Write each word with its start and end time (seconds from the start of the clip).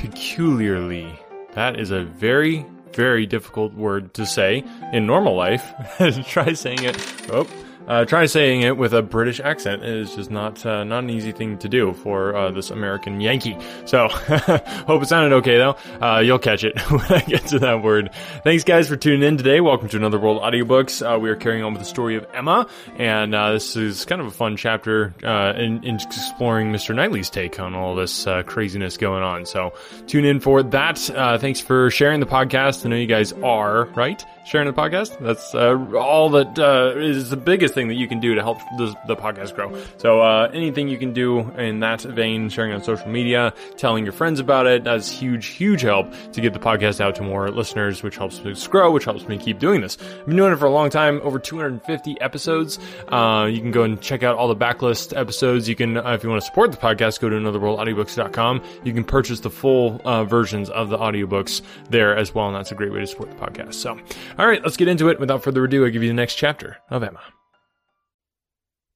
Peculiarly. 0.00 1.18
That 1.54 1.78
is 1.78 1.90
a 1.90 2.04
very, 2.04 2.64
very 2.92 3.26
difficult 3.26 3.74
word 3.74 4.14
to 4.14 4.24
say 4.26 4.64
in 4.92 5.06
normal 5.06 5.34
life. 5.34 5.72
Try 6.28 6.52
saying 6.52 6.84
it. 6.84 6.96
Oh, 7.32 7.48
uh, 7.88 8.04
try 8.04 8.26
saying 8.26 8.60
it 8.60 8.76
with 8.76 8.92
a 8.92 9.02
British 9.02 9.40
accent 9.40 9.82
is 9.82 10.14
just 10.14 10.30
not 10.30 10.64
uh, 10.64 10.84
not 10.84 11.02
an 11.04 11.10
easy 11.10 11.32
thing 11.32 11.56
to 11.58 11.68
do 11.68 11.94
for 11.94 12.36
uh, 12.36 12.50
this 12.50 12.70
American 12.70 13.20
Yankee. 13.20 13.56
So 13.86 14.08
hope 14.08 15.02
it 15.02 15.08
sounded 15.08 15.34
okay 15.36 15.56
though. 15.56 15.76
Uh, 16.00 16.20
you'll 16.20 16.38
catch 16.38 16.64
it 16.64 16.78
when 16.90 17.10
I 17.10 17.20
get 17.20 17.46
to 17.46 17.58
that 17.60 17.82
word. 17.82 18.10
Thanks 18.44 18.62
guys 18.62 18.88
for 18.88 18.96
tuning 18.96 19.22
in 19.22 19.38
today. 19.38 19.60
Welcome 19.60 19.88
to 19.88 19.96
Another 19.96 20.18
World 20.18 20.42
Audiobooks. 20.42 21.02
Uh, 21.02 21.18
we 21.18 21.30
are 21.30 21.36
carrying 21.36 21.64
on 21.64 21.72
with 21.72 21.82
the 21.82 21.88
story 21.88 22.16
of 22.16 22.26
Emma, 22.34 22.66
and 22.96 23.34
uh, 23.34 23.52
this 23.52 23.74
is 23.74 24.04
kind 24.04 24.20
of 24.20 24.26
a 24.26 24.32
fun 24.32 24.56
chapter 24.56 25.14
in, 25.22 25.82
in, 25.82 25.96
exploring 25.96 26.70
Mr. 26.70 26.94
Knightley's 26.94 27.30
take 27.30 27.58
on 27.58 27.74
all 27.74 27.94
this 27.94 28.26
craziness 28.46 28.98
going 28.98 29.22
on. 29.22 29.46
So 29.46 29.72
tune 30.06 30.26
in 30.26 30.40
for 30.40 30.62
that. 30.62 30.98
thanks 31.40 31.60
for 31.60 31.90
sharing 31.90 32.20
the 32.20 32.26
podcast. 32.26 32.84
I 32.84 32.90
know 32.90 32.96
you 32.96 33.06
guys 33.06 33.32
are 33.32 33.86
right 33.94 34.22
sharing 34.48 34.66
the 34.66 34.72
podcast. 34.72 35.18
That's 35.18 35.54
all 35.54 36.30
that 36.30 36.58
is 36.98 37.30
the 37.30 37.36
biggest 37.36 37.74
thing 37.74 37.88
that 37.88 37.94
you 37.94 38.08
can 38.08 38.18
do 38.18 38.34
to 38.34 38.42
help 38.42 38.58
the, 38.78 38.94
the 39.06 39.16
podcast 39.16 39.54
grow. 39.54 39.78
So 39.98 40.20
uh, 40.20 40.50
anything 40.52 40.88
you 40.88 40.98
can 40.98 41.12
do 41.12 41.40
in 41.58 41.80
that 41.80 42.00
vein, 42.02 42.48
sharing 42.48 42.72
on 42.72 42.82
social 42.82 43.08
media, 43.08 43.52
telling 43.76 44.04
your 44.04 44.12
friends 44.12 44.40
about 44.40 44.66
it, 44.66 44.84
that's 44.84 45.10
huge, 45.10 45.46
huge 45.46 45.82
help 45.82 46.12
to 46.32 46.40
get 46.40 46.54
the 46.54 46.58
podcast 46.58 47.00
out 47.00 47.14
to 47.16 47.22
more 47.22 47.50
listeners, 47.50 48.02
which 48.02 48.16
helps 48.16 48.40
us 48.40 48.66
grow, 48.66 48.90
which 48.90 49.04
helps 49.04 49.28
me 49.28 49.36
keep 49.36 49.58
doing 49.58 49.80
this. 49.80 49.98
I've 50.00 50.26
been 50.26 50.36
doing 50.36 50.52
it 50.52 50.56
for 50.56 50.66
a 50.66 50.70
long 50.70 50.90
time, 50.90 51.20
over 51.22 51.38
250 51.38 52.20
episodes. 52.20 52.78
Uh, 53.08 53.48
you 53.50 53.60
can 53.60 53.70
go 53.70 53.82
and 53.82 54.00
check 54.00 54.22
out 54.22 54.36
all 54.36 54.48
the 54.48 54.56
backlist 54.56 55.16
episodes. 55.16 55.68
You 55.68 55.76
can, 55.76 55.96
uh, 55.98 56.12
if 56.12 56.22
you 56.22 56.30
want 56.30 56.40
to 56.40 56.46
support 56.46 56.72
the 56.72 56.78
podcast, 56.78 57.20
go 57.20 57.28
to 57.28 57.36
anotherworldaudiobooks.com. 57.36 58.62
You 58.84 58.92
can 58.94 59.04
purchase 59.04 59.40
the 59.40 59.50
full 59.50 60.00
uh, 60.04 60.24
versions 60.24 60.70
of 60.70 60.88
the 60.88 60.96
audiobooks 60.96 61.60
there 61.90 62.16
as 62.16 62.34
well, 62.34 62.46
and 62.46 62.56
that's 62.56 62.72
a 62.72 62.74
great 62.74 62.92
way 62.92 63.00
to 63.00 63.06
support 63.06 63.30
the 63.30 63.36
podcast. 63.36 63.74
So, 63.74 63.98
all 64.38 64.46
right, 64.46 64.62
let's 64.62 64.76
get 64.76 64.86
into 64.86 65.08
it. 65.08 65.18
Without 65.18 65.42
further 65.42 65.64
ado, 65.64 65.84
I 65.84 65.90
give 65.90 66.02
you 66.02 66.08
the 66.08 66.14
next 66.14 66.36
chapter 66.36 66.76
of 66.90 67.02
Emma. 67.02 67.20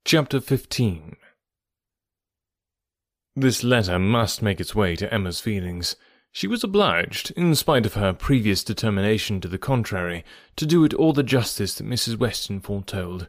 Chapter 0.05 0.41
15 0.41 1.17
This 3.35 3.65
letter 3.65 3.99
must 3.99 4.41
make 4.41 4.61
its 4.61 4.73
way 4.73 4.95
to 4.95 5.13
Emma's 5.13 5.41
feelings. 5.41 5.97
She 6.31 6.47
was 6.47 6.63
obliged, 6.63 7.33
in 7.33 7.57
spite 7.57 7.87
of 7.87 7.95
her 7.95 8.13
previous 8.13 8.63
determination 8.63 9.41
to 9.41 9.49
the 9.49 9.59
contrary, 9.59 10.25
to 10.55 10.65
do 10.65 10.85
it 10.85 10.95
all 10.95 11.13
the 11.13 11.25
justice 11.25 11.75
that 11.75 11.89
Mrs. 11.89 12.17
Weston 12.17 12.61
foretold. 12.61 13.27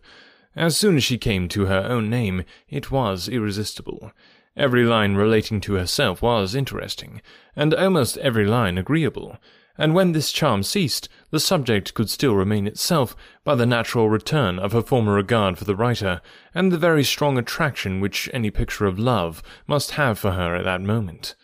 As 0.55 0.77
soon 0.77 0.97
as 0.97 1.03
she 1.03 1.17
came 1.17 1.49
to 1.49 1.65
her 1.65 1.83
own 1.83 2.11
name, 2.11 2.43
it 2.69 2.91
was 2.91 3.27
irresistible. 3.27 4.11
Every 4.55 4.85
line 4.85 5.15
relating 5.15 5.59
to 5.61 5.73
herself 5.73 6.21
was 6.21 6.53
interesting, 6.53 7.23
and 7.55 7.73
almost 7.73 8.19
every 8.19 8.45
line 8.45 8.77
agreeable 8.77 9.39
and 9.77 9.95
when 9.95 10.11
this 10.11 10.31
charm 10.31 10.61
ceased, 10.61 11.09
the 11.31 11.39
subject 11.39 11.93
could 11.93 12.09
still 12.09 12.35
remain 12.35 12.67
itself 12.67 13.15
by 13.43 13.55
the 13.55 13.65
natural 13.65 14.09
return 14.09 14.59
of 14.59 14.71
her 14.71 14.81
former 14.81 15.13
regard 15.13 15.57
for 15.57 15.65
the 15.65 15.75
writer, 15.75 16.21
and 16.53 16.71
the 16.71 16.77
very 16.77 17.03
strong 17.03 17.37
attraction 17.37 17.99
which 17.99 18.29
any 18.33 18.51
picture 18.51 18.85
of 18.85 18.99
love 18.99 19.41
must 19.65 19.91
have 19.91 20.19
for 20.19 20.31
her 20.31 20.55
at 20.55 20.63
that 20.65 20.81
moment. 20.81 21.35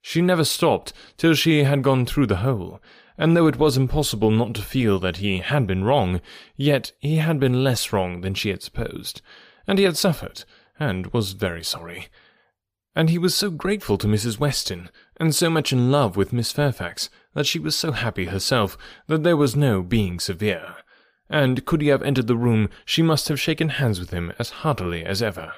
She 0.00 0.22
never 0.22 0.44
stopped 0.44 0.92
till 1.16 1.34
she 1.34 1.64
had 1.64 1.82
gone 1.82 2.06
through 2.06 2.26
the 2.26 2.36
whole, 2.36 2.80
and 3.16 3.36
though 3.36 3.46
it 3.46 3.58
was 3.58 3.76
impossible 3.76 4.30
not 4.30 4.54
to 4.54 4.62
feel 4.62 4.98
that 4.98 5.18
he 5.18 5.38
had 5.38 5.66
been 5.66 5.84
wrong, 5.84 6.20
yet 6.56 6.92
he 6.98 7.16
had 7.16 7.38
been 7.38 7.62
less 7.62 7.92
wrong 7.92 8.22
than 8.22 8.34
she 8.34 8.48
had 8.48 8.62
supposed, 8.62 9.22
and 9.66 9.78
he 9.78 9.84
had 9.84 9.96
suffered, 9.96 10.44
and 10.78 11.06
was 11.08 11.32
very 11.32 11.62
sorry. 11.62 12.08
And 12.96 13.10
he 13.10 13.18
was 13.18 13.34
so 13.34 13.50
grateful 13.50 13.98
to 13.98 14.06
Mrs. 14.06 14.38
Weston, 14.38 14.90
and 15.18 15.34
so 15.34 15.50
much 15.50 15.72
in 15.72 15.90
love 15.90 16.16
with 16.16 16.32
Miss 16.32 16.52
Fairfax, 16.52 17.08
that 17.34 17.46
she 17.46 17.58
was 17.58 17.76
so 17.76 17.92
happy 17.92 18.26
herself 18.26 18.78
that 19.06 19.22
there 19.22 19.36
was 19.36 19.54
no 19.54 19.82
being 19.82 20.18
severe, 20.18 20.76
and 21.28 21.64
could 21.64 21.82
he 21.82 21.88
have 21.88 22.02
entered 22.02 22.26
the 22.26 22.36
room, 22.36 22.68
she 22.84 23.02
must 23.02 23.28
have 23.28 23.40
shaken 23.40 23.68
hands 23.70 24.00
with 24.00 24.10
him 24.10 24.32
as 24.38 24.50
heartily 24.50 25.04
as 25.04 25.22
ever. 25.22 25.52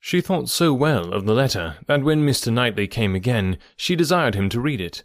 She 0.00 0.20
thought 0.20 0.50
so 0.50 0.74
well 0.74 1.12
of 1.12 1.24
the 1.24 1.32
letter 1.32 1.78
that 1.86 2.02
when 2.02 2.26
Mr. 2.26 2.52
Knightley 2.52 2.86
came 2.86 3.14
again, 3.14 3.56
she 3.76 3.96
desired 3.96 4.34
him 4.34 4.50
to 4.50 4.60
read 4.60 4.80
it. 4.80 5.02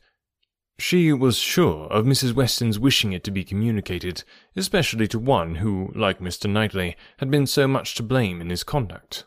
She 0.77 1.13
was 1.13 1.37
sure 1.37 1.87
of 1.87 2.05
Mrs. 2.05 2.33
Weston's 2.33 2.79
wishing 2.79 3.13
it 3.13 3.23
to 3.23 3.31
be 3.31 3.43
communicated, 3.43 4.23
especially 4.55 5.07
to 5.09 5.19
one 5.19 5.55
who, 5.55 5.91
like 5.95 6.19
Mr. 6.19 6.49
Knightley, 6.49 6.97
had 7.19 7.31
been 7.31 7.45
so 7.47 7.67
much 7.67 7.95
to 7.95 8.03
blame 8.03 8.41
in 8.41 8.49
his 8.49 8.63
conduct. 8.63 9.25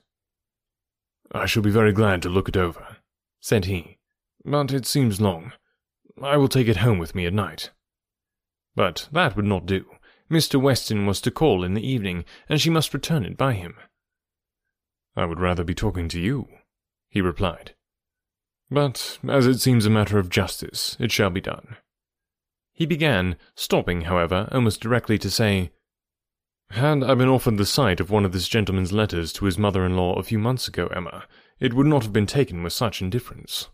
I 1.30 1.46
shall 1.46 1.62
be 1.62 1.70
very 1.70 1.92
glad 1.92 2.20
to 2.22 2.28
look 2.28 2.48
it 2.48 2.56
over, 2.56 2.98
said 3.40 3.64
he, 3.66 3.98
but 4.44 4.72
it 4.72 4.86
seems 4.86 5.20
long. 5.20 5.52
I 6.22 6.36
will 6.36 6.48
take 6.48 6.68
it 6.68 6.78
home 6.78 6.98
with 6.98 7.14
me 7.14 7.26
at 7.26 7.32
night. 7.32 7.70
But 8.74 9.08
that 9.12 9.36
would 9.36 9.44
not 9.44 9.66
do. 9.66 9.86
Mr. 10.30 10.60
Weston 10.60 11.06
was 11.06 11.20
to 11.20 11.30
call 11.30 11.62
in 11.62 11.74
the 11.74 11.86
evening, 11.86 12.24
and 12.48 12.60
she 12.60 12.70
must 12.70 12.94
return 12.94 13.24
it 13.24 13.36
by 13.36 13.52
him. 13.52 13.76
I 15.14 15.26
would 15.26 15.40
rather 15.40 15.62
be 15.62 15.74
talking 15.74 16.08
to 16.08 16.20
you, 16.20 16.48
he 17.08 17.20
replied. 17.20 17.74
But 18.70 19.18
as 19.28 19.46
it 19.46 19.60
seems 19.60 19.84
a 19.84 19.90
matter 19.90 20.18
of 20.18 20.30
justice, 20.30 20.96
it 20.98 21.12
shall 21.12 21.28
be 21.28 21.42
done. 21.42 21.76
He 22.72 22.86
began, 22.86 23.36
stopping, 23.54 24.02
however, 24.02 24.48
almost 24.50 24.80
directly 24.80 25.18
to 25.18 25.30
say, 25.30 25.72
Had 26.70 27.04
I 27.04 27.14
been 27.14 27.28
offered 27.28 27.58
the 27.58 27.66
sight 27.66 28.00
of 28.00 28.10
one 28.10 28.24
of 28.24 28.32
this 28.32 28.48
gentleman's 28.48 28.92
letters 28.92 29.32
to 29.34 29.44
his 29.44 29.58
mother-in-law 29.58 30.14
a 30.14 30.22
few 30.22 30.38
months 30.38 30.66
ago, 30.66 30.86
Emma, 30.86 31.24
it 31.60 31.74
would 31.74 31.86
not 31.86 32.02
have 32.04 32.14
been 32.14 32.26
taken 32.26 32.62
with 32.62 32.72
such 32.72 33.02
indifference. 33.02 33.68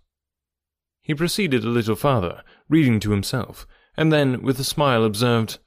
He 1.08 1.14
proceeded 1.14 1.64
a 1.64 1.70
little 1.70 1.96
farther, 1.96 2.42
reading 2.69 3.00
to 3.00 3.12
himself, 3.12 3.66
and 3.96 4.12
then, 4.12 4.42
with 4.42 4.60
a 4.60 4.64
smile, 4.64 5.04
observed, 5.04 5.58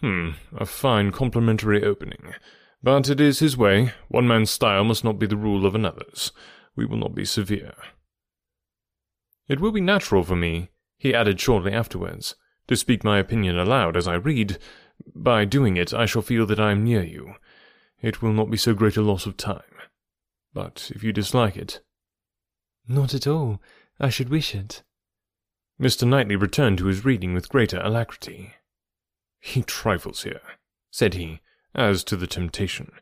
Hmm, 0.00 0.32
a 0.54 0.66
fine 0.66 1.12
complimentary 1.12 1.82
opening. 1.82 2.34
But 2.82 3.08
it 3.08 3.22
is 3.22 3.38
his 3.38 3.56
way. 3.56 3.94
One 4.08 4.28
man's 4.28 4.50
style 4.50 4.84
must 4.84 5.02
not 5.02 5.18
be 5.18 5.26
the 5.26 5.38
rule 5.38 5.64
of 5.64 5.74
another's. 5.74 6.30
We 6.76 6.84
will 6.84 6.98
not 6.98 7.14
be 7.14 7.24
severe. 7.24 7.72
It 9.48 9.60
will 9.60 9.72
be 9.72 9.80
natural 9.80 10.22
for 10.22 10.36
me, 10.36 10.70
he 10.98 11.14
added 11.14 11.40
shortly 11.40 11.72
afterwards, 11.72 12.34
to 12.68 12.76
speak 12.76 13.02
my 13.02 13.18
opinion 13.18 13.58
aloud 13.58 13.96
as 13.96 14.06
I 14.06 14.14
read. 14.14 14.58
By 15.14 15.46
doing 15.46 15.78
it, 15.78 15.94
I 15.94 16.04
shall 16.04 16.20
feel 16.20 16.44
that 16.44 16.60
I 16.60 16.72
am 16.72 16.84
near 16.84 17.02
you. 17.02 17.36
It 18.02 18.20
will 18.20 18.34
not 18.34 18.50
be 18.50 18.58
so 18.58 18.74
great 18.74 18.98
a 18.98 19.02
loss 19.02 19.24
of 19.24 19.38
time. 19.38 19.62
But 20.52 20.92
if 20.94 21.02
you 21.02 21.14
dislike 21.14 21.56
it. 21.56 21.80
Not 22.86 23.14
at 23.14 23.26
all. 23.26 23.60
I 24.00 24.08
should 24.08 24.30
wish 24.30 24.54
it. 24.54 24.82
Mr. 25.78 26.08
Knightley 26.08 26.36
returned 26.36 26.78
to 26.78 26.86
his 26.86 27.04
reading 27.04 27.34
with 27.34 27.50
greater 27.50 27.80
alacrity. 27.80 28.54
He 29.38 29.62
trifles 29.62 30.22
here, 30.22 30.40
said 30.90 31.14
he, 31.14 31.40
as 31.74 32.02
to 32.04 32.16
the 32.16 32.26
temptation. 32.26 32.92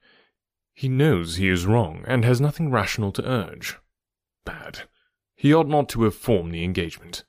He 0.74 0.88
knows 0.88 1.36
he 1.36 1.48
is 1.48 1.66
wrong, 1.66 2.04
and 2.06 2.24
has 2.24 2.40
nothing 2.40 2.70
rational 2.70 3.12
to 3.12 3.28
urge. 3.28 3.78
Bad. 4.44 4.88
He 5.36 5.54
ought 5.54 5.68
not 5.68 5.88
to 5.90 6.02
have 6.02 6.14
formed 6.14 6.52
the 6.52 6.64
engagement. 6.64 7.24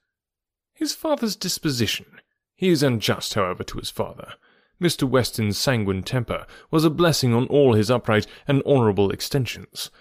His 0.74 0.96
father's 0.96 1.35
disposition. 1.35 2.22
He 2.56 2.69
is 2.69 2.84
unjust, 2.84 3.35
however, 3.35 3.63
to 3.63 3.78
his 3.78 3.90
father. 3.90 4.34
Mr. 4.81 5.03
Weston's 5.03 5.58
sanguine 5.58 6.03
temper 6.03 6.46
was 6.72 6.85
a 6.85 6.90
blessing 6.90 7.34
on 7.34 7.46
all 7.47 7.74
his 7.74 7.91
upright 7.91 8.25
and 8.47 8.63
honourable 8.63 9.12
extensions. 9.12 9.91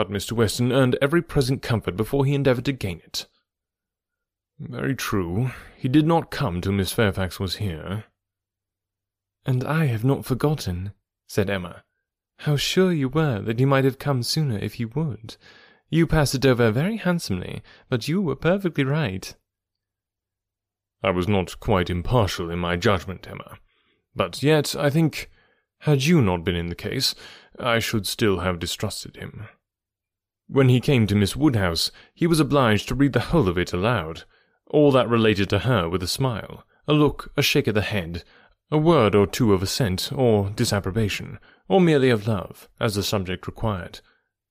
But 0.00 0.10
Mr. 0.10 0.32
Weston 0.32 0.72
earned 0.72 0.96
every 1.02 1.20
present 1.20 1.60
comfort 1.60 1.94
before 1.94 2.24
he 2.24 2.34
endeavoured 2.34 2.64
to 2.64 2.72
gain 2.72 3.02
it. 3.04 3.26
Very 4.58 4.94
true. 4.94 5.50
He 5.76 5.88
did 5.88 6.06
not 6.06 6.30
come 6.30 6.62
till 6.62 6.72
Miss 6.72 6.90
Fairfax 6.90 7.38
was 7.38 7.56
here. 7.56 8.04
And 9.44 9.62
I 9.62 9.84
have 9.88 10.02
not 10.02 10.24
forgotten, 10.24 10.92
said 11.26 11.50
Emma, 11.50 11.84
how 12.38 12.56
sure 12.56 12.94
you 12.94 13.10
were 13.10 13.42
that 13.42 13.58
he 13.58 13.66
might 13.66 13.84
have 13.84 13.98
come 13.98 14.22
sooner 14.22 14.56
if 14.56 14.76
he 14.76 14.86
would. 14.86 15.36
You 15.90 16.06
passed 16.06 16.34
it 16.34 16.46
over 16.46 16.70
very 16.70 16.96
handsomely, 16.96 17.60
but 17.90 18.08
you 18.08 18.22
were 18.22 18.36
perfectly 18.36 18.84
right. 18.84 19.36
I 21.02 21.10
was 21.10 21.28
not 21.28 21.60
quite 21.60 21.90
impartial 21.90 22.50
in 22.50 22.58
my 22.58 22.76
judgment, 22.76 23.28
Emma. 23.28 23.58
But 24.16 24.42
yet, 24.42 24.74
I 24.74 24.88
think, 24.88 25.28
had 25.80 26.04
you 26.04 26.22
not 26.22 26.42
been 26.42 26.56
in 26.56 26.70
the 26.70 26.74
case, 26.74 27.14
I 27.58 27.80
should 27.80 28.06
still 28.06 28.38
have 28.38 28.58
distrusted 28.58 29.16
him. 29.16 29.46
When 30.52 30.68
he 30.68 30.80
came 30.80 31.06
to 31.06 31.14
Miss 31.14 31.36
Woodhouse, 31.36 31.92
he 32.12 32.26
was 32.26 32.40
obliged 32.40 32.88
to 32.88 32.96
read 32.96 33.12
the 33.12 33.20
whole 33.20 33.48
of 33.48 33.56
it 33.56 33.72
aloud, 33.72 34.24
all 34.66 34.90
that 34.90 35.08
related 35.08 35.48
to 35.50 35.60
her 35.60 35.88
with 35.88 36.02
a 36.02 36.08
smile, 36.08 36.64
a 36.88 36.92
look, 36.92 37.32
a 37.36 37.42
shake 37.42 37.68
of 37.68 37.76
the 37.76 37.82
head, 37.82 38.24
a 38.68 38.76
word 38.76 39.14
or 39.14 39.28
two 39.28 39.52
of 39.52 39.62
assent 39.62 40.10
or 40.12 40.50
disapprobation, 40.50 41.38
or 41.68 41.80
merely 41.80 42.10
of 42.10 42.26
love, 42.26 42.68
as 42.80 42.96
the 42.96 43.04
subject 43.04 43.46
required, 43.46 44.00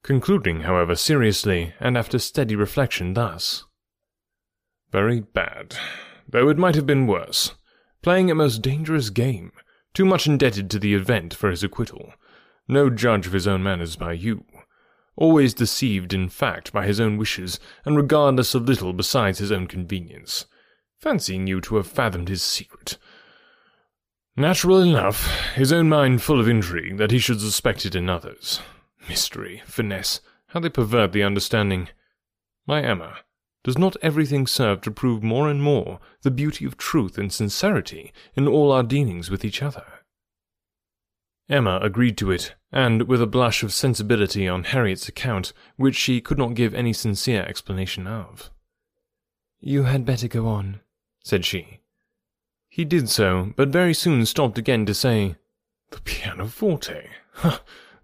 concluding, 0.02 0.62
however, 0.62 0.96
seriously, 0.96 1.74
and 1.82 1.98
after 1.98 2.18
steady 2.18 2.56
reflection, 2.56 3.14
thus 3.14 3.66
Very 4.94 5.20
bad, 5.20 5.76
though 6.26 6.48
it 6.48 6.58
might 6.58 6.76
have 6.76 6.88
been 6.88 7.08
worse. 7.08 7.56
Playing 8.02 8.32
a 8.32 8.36
most 8.36 8.62
dangerous 8.62 9.10
game, 9.10 9.52
too 9.94 10.06
much 10.06 10.28
indebted 10.28 10.70
to 10.70 10.80
the 10.80 10.94
event 10.94 11.34
for 11.34 11.50
his 11.50 11.62
acquittal. 11.62 12.14
No 12.70 12.90
judge 12.90 13.28
of 13.28 13.34
his 13.34 13.48
own 13.48 13.62
manners 13.64 13.98
by 13.98 14.14
you 14.14 14.46
always 15.20 15.54
deceived 15.54 16.14
in 16.14 16.30
fact 16.30 16.72
by 16.72 16.88
his 16.88 17.00
own 17.00 17.18
wishes, 17.18 17.60
and 17.84 17.98
regardless 17.98 18.56
of 18.56 18.68
little 18.68 18.94
besides 18.94 19.40
his 19.40 19.52
own 19.52 19.68
convenience. 19.68 20.46
Fancying 20.98 21.46
you 21.46 21.62
to 21.62 21.76
have 21.76 21.88
fathomed 21.88 22.30
his 22.30 22.42
secret. 22.42 22.98
Natural 24.38 24.82
enough, 24.82 25.28
his 25.56 25.74
own 25.74 25.90
mind 25.90 26.22
full 26.22 26.40
of 26.40 26.48
intrigue 26.48 26.98
that 26.98 27.12
he 27.12 27.20
should 27.20 27.42
suspect 27.42 27.86
it 27.86 27.96
in 27.96 28.10
others. 28.10 28.62
Mystery, 29.10 29.62
finesse, 29.66 30.22
how 30.48 30.62
they 30.62 30.70
pervert 30.70 31.12
the 31.12 31.24
understanding. 31.24 31.90
My 32.66 32.82
Emma, 32.82 33.18
does 33.64 33.78
not 33.78 33.98
everything 34.02 34.48
serve 34.48 34.80
to 34.82 34.92
prove 34.92 35.22
more 35.22 35.50
and 35.50 35.62
more 35.62 36.00
the 36.22 36.32
beauty 36.32 36.64
of 36.64 36.78
truth 36.78 37.18
and 37.18 37.32
sincerity 37.32 38.14
in 38.36 38.48
all 38.48 38.72
our 38.72 38.84
dealings 38.84 39.30
with 39.30 39.44
each 39.44 39.62
other? 39.62 39.86
Emma 41.50 41.80
agreed 41.82 42.16
to 42.18 42.30
it, 42.30 42.54
and 42.72 43.08
with 43.08 43.22
a 43.22 43.28
blush 43.28 43.64
of 43.64 43.74
sensibility 43.74 44.48
on 44.48 44.66
Harriet's 44.66 45.08
account, 45.08 45.52
which 45.78 45.96
she 45.96 46.22
could 46.22 46.38
not 46.38 46.54
give 46.54 46.76
any 46.76 46.94
sincere 46.94 47.44
explanation 47.44 48.06
of. 48.06 48.52
You 49.60 49.84
had 49.84 50.06
better 50.06 50.28
go 50.28 50.48
on, 50.48 50.82
said 51.24 51.44
she. 51.46 51.80
He 52.70 52.86
did 52.86 53.10
so, 53.10 53.54
but 53.56 53.70
very 53.70 53.96
soon 53.96 54.28
stopped 54.28 54.60
again 54.60 54.86
to 54.86 54.94
say, 54.94 55.36
The 55.90 56.02
pianoforte. 56.02 57.10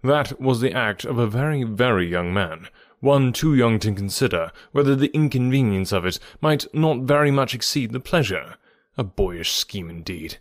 that 0.02 0.40
was 0.40 0.60
the 0.60 0.72
act 0.72 1.04
of 1.04 1.18
a 1.18 1.28
very, 1.28 1.62
very 1.62 2.08
young 2.08 2.34
man, 2.34 2.68
one 2.98 3.32
too 3.32 3.54
young 3.54 3.78
to 3.78 3.94
consider 3.94 4.50
whether 4.72 4.96
the 4.96 5.14
inconvenience 5.14 5.92
of 5.92 6.04
it 6.04 6.18
might 6.40 6.66
not 6.74 7.02
very 7.02 7.30
much 7.30 7.54
exceed 7.54 7.92
the 7.92 8.00
pleasure. 8.00 8.56
A 8.98 9.04
boyish 9.04 9.52
scheme 9.52 9.88
indeed. 9.88 10.38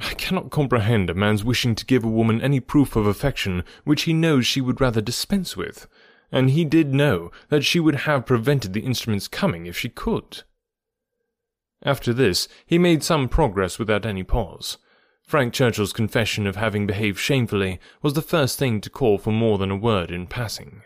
I 0.00 0.14
cannot 0.14 0.50
comprehend 0.50 1.10
a 1.10 1.14
man's 1.14 1.44
wishing 1.44 1.74
to 1.76 1.86
give 1.86 2.04
a 2.04 2.08
woman 2.08 2.40
any 2.40 2.60
proof 2.60 2.96
of 2.96 3.06
affection 3.06 3.64
which 3.84 4.02
he 4.02 4.12
knows 4.12 4.46
she 4.46 4.60
would 4.60 4.80
rather 4.80 5.00
dispense 5.00 5.56
with, 5.56 5.86
and 6.32 6.50
he 6.50 6.64
did 6.64 6.92
know 6.94 7.30
that 7.48 7.64
she 7.64 7.78
would 7.78 7.94
have 7.94 8.26
prevented 8.26 8.72
the 8.72 8.84
instrument's 8.84 9.28
coming 9.28 9.66
if 9.66 9.78
she 9.78 9.88
could. 9.88 10.42
After 11.82 12.12
this, 12.12 12.48
he 12.66 12.78
made 12.78 13.02
some 13.02 13.28
progress 13.28 13.78
without 13.78 14.06
any 14.06 14.22
pause. 14.22 14.78
Frank 15.22 15.54
Churchill's 15.54 15.92
confession 15.92 16.46
of 16.46 16.56
having 16.56 16.86
behaved 16.86 17.18
shamefully 17.18 17.78
was 18.02 18.14
the 18.14 18.22
first 18.22 18.58
thing 18.58 18.80
to 18.80 18.90
call 18.90 19.18
for 19.18 19.30
more 19.30 19.58
than 19.58 19.70
a 19.70 19.76
word 19.76 20.10
in 20.10 20.26
passing. 20.26 20.82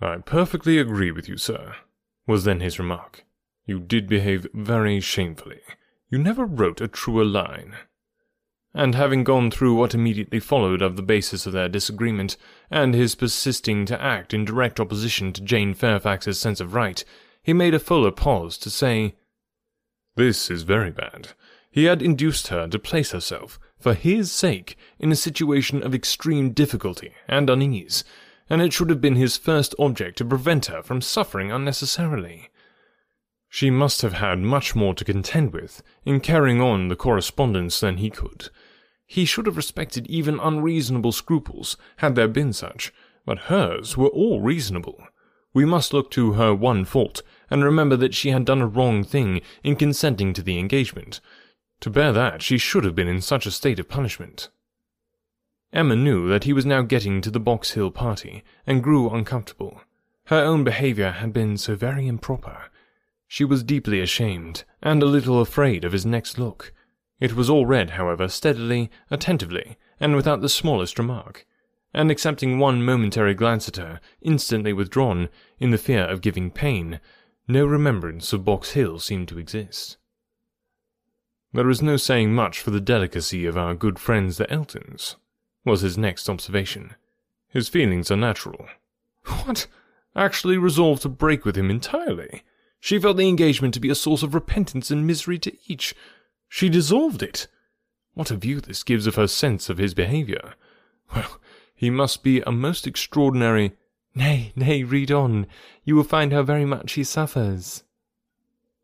I 0.00 0.18
perfectly 0.18 0.78
agree 0.78 1.10
with 1.10 1.28
you, 1.28 1.36
sir, 1.36 1.74
was 2.26 2.44
then 2.44 2.60
his 2.60 2.78
remark. 2.78 3.24
You 3.66 3.80
did 3.80 4.08
behave 4.08 4.46
very 4.54 5.00
shamefully. 5.00 5.60
You 6.10 6.18
never 6.18 6.46
wrote 6.46 6.80
a 6.80 6.88
truer 6.88 7.24
line. 7.24 7.76
And 8.74 8.94
having 8.94 9.24
gone 9.24 9.50
through 9.50 9.74
what 9.74 9.94
immediately 9.94 10.40
followed 10.40 10.82
of 10.82 10.96
the 10.96 11.02
basis 11.02 11.46
of 11.46 11.52
their 11.52 11.68
disagreement, 11.68 12.36
and 12.70 12.94
his 12.94 13.14
persisting 13.14 13.86
to 13.86 14.00
act 14.00 14.34
in 14.34 14.44
direct 14.44 14.78
opposition 14.78 15.32
to 15.32 15.42
Jane 15.42 15.74
Fairfax's 15.74 16.38
sense 16.38 16.60
of 16.60 16.74
right, 16.74 17.02
he 17.42 17.52
made 17.52 17.74
a 17.74 17.78
fuller 17.78 18.10
pause 18.10 18.58
to 18.58 18.70
say, 18.70 19.14
This 20.16 20.50
is 20.50 20.62
very 20.62 20.90
bad. 20.90 21.28
He 21.70 21.84
had 21.84 22.02
induced 22.02 22.48
her 22.48 22.68
to 22.68 22.78
place 22.78 23.12
herself, 23.12 23.58
for 23.78 23.94
his 23.94 24.30
sake, 24.32 24.76
in 24.98 25.12
a 25.12 25.16
situation 25.16 25.82
of 25.82 25.94
extreme 25.94 26.50
difficulty 26.50 27.12
and 27.26 27.48
unease, 27.48 28.04
and 28.50 28.60
it 28.60 28.72
should 28.72 28.90
have 28.90 29.00
been 29.00 29.16
his 29.16 29.36
first 29.36 29.74
object 29.78 30.18
to 30.18 30.24
prevent 30.24 30.66
her 30.66 30.82
from 30.82 31.00
suffering 31.00 31.52
unnecessarily. 31.52 32.50
She 33.48 33.70
must 33.70 34.02
have 34.02 34.14
had 34.14 34.38
much 34.38 34.74
more 34.74 34.94
to 34.94 35.04
contend 35.04 35.52
with 35.52 35.82
in 36.04 36.20
carrying 36.20 36.60
on 36.60 36.88
the 36.88 36.96
correspondence 36.96 37.80
than 37.80 37.96
he 37.96 38.10
could. 38.10 38.50
He 39.06 39.24
should 39.24 39.46
have 39.46 39.56
respected 39.56 40.06
even 40.06 40.38
unreasonable 40.38 41.12
scruples, 41.12 41.76
had 41.96 42.14
there 42.14 42.28
been 42.28 42.52
such, 42.52 42.92
but 43.24 43.48
hers 43.48 43.96
were 43.96 44.08
all 44.08 44.40
reasonable. 44.40 45.02
We 45.54 45.64
must 45.64 45.94
look 45.94 46.10
to 46.10 46.34
her 46.34 46.54
one 46.54 46.84
fault, 46.84 47.22
and 47.50 47.64
remember 47.64 47.96
that 47.96 48.14
she 48.14 48.30
had 48.30 48.44
done 48.44 48.60
a 48.60 48.66
wrong 48.66 49.02
thing 49.02 49.40
in 49.64 49.76
consenting 49.76 50.34
to 50.34 50.42
the 50.42 50.58
engagement. 50.58 51.20
To 51.80 51.90
bear 51.90 52.12
that, 52.12 52.42
she 52.42 52.58
should 52.58 52.84
have 52.84 52.94
been 52.94 53.08
in 53.08 53.22
such 53.22 53.46
a 53.46 53.50
state 53.50 53.78
of 53.78 53.88
punishment. 53.88 54.50
Emma 55.72 55.96
knew 55.96 56.28
that 56.28 56.44
he 56.44 56.52
was 56.52 56.66
now 56.66 56.82
getting 56.82 57.22
to 57.22 57.30
the 57.30 57.40
Box 57.40 57.72
Hill 57.72 57.90
party, 57.90 58.44
and 58.66 58.82
grew 58.82 59.08
uncomfortable. 59.08 59.80
Her 60.26 60.42
own 60.42 60.64
behaviour 60.64 61.12
had 61.12 61.32
been 61.32 61.56
so 61.56 61.74
very 61.76 62.06
improper, 62.06 62.67
she 63.28 63.44
was 63.44 63.62
deeply 63.62 64.00
ashamed, 64.00 64.64
and 64.82 65.02
a 65.02 65.06
little 65.06 65.40
afraid 65.40 65.84
of 65.84 65.92
his 65.92 66.06
next 66.06 66.38
look. 66.38 66.72
It 67.20 67.34
was 67.34 67.50
all 67.50 67.66
read, 67.66 67.90
however, 67.90 68.26
steadily, 68.26 68.90
attentively, 69.10 69.76
and 70.00 70.16
without 70.16 70.40
the 70.40 70.48
smallest 70.48 70.98
remark, 70.98 71.46
and 71.92 72.10
excepting 72.10 72.58
one 72.58 72.82
momentary 72.82 73.34
glance 73.34 73.68
at 73.68 73.76
her, 73.76 74.00
instantly 74.22 74.72
withdrawn, 74.72 75.28
in 75.58 75.70
the 75.70 75.78
fear 75.78 76.04
of 76.04 76.22
giving 76.22 76.50
pain, 76.50 77.00
no 77.46 77.66
remembrance 77.66 78.32
of 78.32 78.46
Box 78.46 78.72
Hill 78.72 78.98
seemed 78.98 79.28
to 79.28 79.38
exist. 79.38 79.98
There 81.52 81.68
is 81.68 81.82
no 81.82 81.96
saying 81.96 82.34
much 82.34 82.60
for 82.60 82.70
the 82.70 82.80
delicacy 82.80 83.44
of 83.46 83.56
our 83.56 83.74
good 83.74 83.98
friends 83.98 84.38
the 84.38 84.50
Eltons, 84.52 85.16
was 85.64 85.82
his 85.82 85.98
next 85.98 86.28
observation. 86.30 86.94
His 87.48 87.68
feelings 87.68 88.10
are 88.10 88.16
natural. 88.16 88.68
What? 89.44 89.66
Actually 90.16 90.56
resolved 90.56 91.02
to 91.02 91.08
break 91.08 91.44
with 91.44 91.56
him 91.56 91.70
entirely? 91.70 92.42
She 92.80 92.98
felt 92.98 93.16
the 93.16 93.28
engagement 93.28 93.74
to 93.74 93.80
be 93.80 93.90
a 93.90 93.94
source 93.94 94.22
of 94.22 94.34
repentance 94.34 94.90
and 94.90 95.06
misery 95.06 95.38
to 95.40 95.56
each. 95.66 95.94
She 96.48 96.68
dissolved 96.68 97.22
it. 97.22 97.48
What 98.14 98.30
a 98.30 98.36
view 98.36 98.60
this 98.60 98.82
gives 98.82 99.06
of 99.06 99.16
her 99.16 99.26
sense 99.26 99.68
of 99.68 99.78
his 99.78 99.94
behaviour. 99.94 100.54
Well, 101.14 101.40
he 101.74 101.90
must 101.90 102.22
be 102.22 102.40
a 102.40 102.52
most 102.52 102.86
extraordinary. 102.86 103.72
Nay, 104.14 104.52
nay, 104.56 104.82
read 104.82 105.10
on. 105.10 105.46
You 105.84 105.96
will 105.96 106.04
find 106.04 106.32
how 106.32 106.42
very 106.42 106.64
much 106.64 106.92
he 106.92 107.04
suffers. 107.04 107.84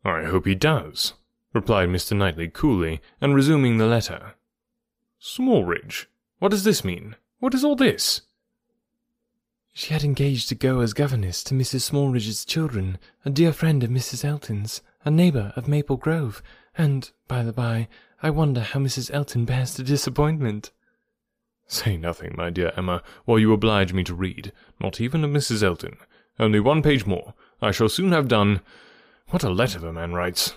I 0.04 0.24
hope 0.24 0.46
he 0.46 0.54
does, 0.54 1.14
replied 1.52 1.88
Mr. 1.88 2.16
Knightley 2.16 2.48
coolly, 2.48 3.00
and 3.20 3.34
resuming 3.34 3.78
the 3.78 3.86
letter. 3.86 4.34
Smallridge, 5.20 6.06
what 6.38 6.50
does 6.50 6.64
this 6.64 6.84
mean? 6.84 7.16
What 7.40 7.54
is 7.54 7.64
all 7.64 7.74
this? 7.74 8.22
She 9.76 9.92
had 9.92 10.04
engaged 10.04 10.48
to 10.50 10.54
go 10.54 10.80
as 10.80 10.92
governess 10.92 11.42
to 11.44 11.54
Mrs. 11.54 11.80
Smallridge's 11.80 12.44
children, 12.44 12.96
a 13.24 13.30
dear 13.30 13.52
friend 13.52 13.82
of 13.82 13.90
Mrs. 13.90 14.24
Elton's, 14.24 14.82
a 15.04 15.10
neighbour 15.10 15.52
of 15.56 15.66
Maple 15.66 15.96
Grove, 15.96 16.44
and, 16.78 17.10
by 17.26 17.42
the 17.42 17.52
by, 17.52 17.88
I 18.22 18.30
wonder 18.30 18.60
how 18.60 18.78
Mrs. 18.78 19.12
Elton 19.12 19.44
bears 19.44 19.74
the 19.74 19.82
disappointment. 19.82 20.70
Say 21.66 21.96
nothing, 21.96 22.34
my 22.36 22.50
dear 22.50 22.72
Emma, 22.76 23.02
while 23.24 23.40
you 23.40 23.52
oblige 23.52 23.92
me 23.92 24.04
to 24.04 24.14
read, 24.14 24.52
not 24.80 25.00
even 25.00 25.24
of 25.24 25.32
Mrs. 25.32 25.64
Elton. 25.64 25.96
Only 26.38 26.60
one 26.60 26.80
page 26.80 27.04
more. 27.04 27.34
I 27.60 27.72
shall 27.72 27.88
soon 27.88 28.12
have 28.12 28.28
done. 28.28 28.60
What 29.30 29.42
a 29.42 29.50
letter 29.50 29.80
the 29.80 29.92
man 29.92 30.12
writes. 30.12 30.54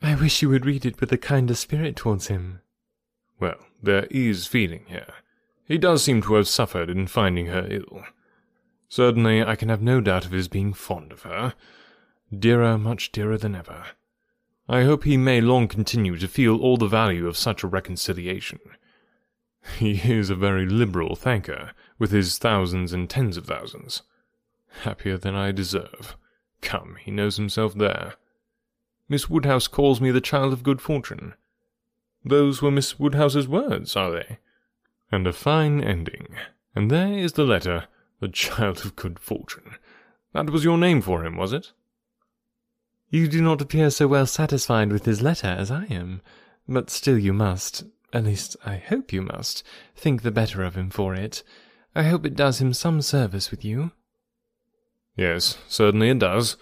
I 0.00 0.14
wish 0.14 0.40
you 0.40 0.48
would 0.48 0.64
read 0.64 0.86
it 0.86 0.98
with 0.98 1.12
a 1.12 1.18
kinder 1.18 1.54
spirit 1.54 1.96
towards 1.96 2.28
him. 2.28 2.60
Well, 3.38 3.58
there 3.82 4.06
is 4.10 4.46
feeling 4.46 4.86
here. 4.88 5.12
He 5.66 5.78
does 5.78 6.02
seem 6.02 6.22
to 6.22 6.34
have 6.34 6.48
suffered 6.48 6.88
in 6.88 7.08
finding 7.08 7.46
her 7.46 7.66
ill. 7.68 8.04
Certainly, 8.88 9.42
I 9.42 9.56
can 9.56 9.68
have 9.68 9.82
no 9.82 10.00
doubt 10.00 10.24
of 10.24 10.30
his 10.30 10.46
being 10.48 10.72
fond 10.72 11.10
of 11.10 11.22
her. 11.22 11.54
Dearer, 12.36 12.78
much 12.78 13.10
dearer 13.10 13.36
than 13.36 13.56
ever. 13.56 13.84
I 14.68 14.84
hope 14.84 15.04
he 15.04 15.16
may 15.16 15.40
long 15.40 15.68
continue 15.68 16.16
to 16.18 16.28
feel 16.28 16.60
all 16.60 16.76
the 16.76 16.86
value 16.86 17.26
of 17.26 17.36
such 17.36 17.62
a 17.62 17.68
reconciliation. 17.68 18.60
He 19.78 20.00
is 20.12 20.30
a 20.30 20.36
very 20.36 20.66
liberal 20.66 21.16
thanker, 21.16 21.72
with 21.98 22.12
his 22.12 22.38
thousands 22.38 22.92
and 22.92 23.10
tens 23.10 23.36
of 23.36 23.46
thousands. 23.46 24.02
Happier 24.82 25.18
than 25.18 25.34
I 25.34 25.50
deserve. 25.50 26.16
Come, 26.60 26.96
he 27.00 27.10
knows 27.10 27.36
himself 27.36 27.74
there. 27.74 28.14
Miss 29.08 29.28
Woodhouse 29.28 29.66
calls 29.66 30.00
me 30.00 30.12
the 30.12 30.20
child 30.20 30.52
of 30.52 30.62
good 30.62 30.80
fortune. 30.80 31.34
Those 32.24 32.62
were 32.62 32.70
Miss 32.70 32.98
Woodhouse's 32.98 33.48
words, 33.48 33.96
are 33.96 34.10
they? 34.10 34.38
And 35.10 35.26
a 35.26 35.32
fine 35.32 35.82
ending. 35.82 36.28
And 36.74 36.90
there 36.90 37.12
is 37.12 37.34
the 37.34 37.44
letter, 37.44 37.84
the 38.20 38.28
child 38.28 38.84
of 38.84 38.96
good 38.96 39.18
fortune. 39.18 39.76
That 40.32 40.50
was 40.50 40.64
your 40.64 40.76
name 40.76 41.00
for 41.00 41.24
him, 41.24 41.36
was 41.36 41.52
it? 41.52 41.72
You 43.08 43.28
do 43.28 43.40
not 43.40 43.62
appear 43.62 43.90
so 43.90 44.08
well 44.08 44.26
satisfied 44.26 44.92
with 44.92 45.04
his 45.04 45.22
letter 45.22 45.46
as 45.46 45.70
I 45.70 45.84
am, 45.84 46.20
but 46.68 46.90
still 46.90 47.16
you 47.16 47.32
must, 47.32 47.84
at 48.12 48.24
least 48.24 48.56
I 48.64 48.76
hope 48.76 49.12
you 49.12 49.22
must, 49.22 49.62
think 49.94 50.22
the 50.22 50.30
better 50.30 50.64
of 50.64 50.74
him 50.74 50.90
for 50.90 51.14
it. 51.14 51.42
I 51.94 52.02
hope 52.02 52.26
it 52.26 52.34
does 52.34 52.60
him 52.60 52.74
some 52.74 53.00
service 53.00 53.50
with 53.50 53.64
you. 53.64 53.92
Yes, 55.16 55.56
certainly 55.68 56.10
it 56.10 56.18
does. 56.18 56.56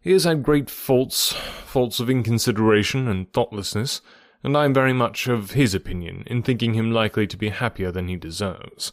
He 0.00 0.12
has 0.12 0.24
had 0.24 0.42
great 0.42 0.68
faults, 0.68 1.32
faults 1.32 2.00
of 2.00 2.10
inconsideration 2.10 3.06
and 3.06 3.32
thoughtlessness, 3.32 4.00
and 4.42 4.56
I 4.56 4.64
am 4.64 4.74
very 4.74 4.92
much 4.92 5.28
of 5.28 5.52
his 5.52 5.74
opinion 5.74 6.24
in 6.26 6.42
thinking 6.42 6.74
him 6.74 6.90
likely 6.92 7.26
to 7.26 7.36
be 7.36 7.50
happier 7.50 7.90
than 7.92 8.08
he 8.08 8.16
deserves. 8.16 8.92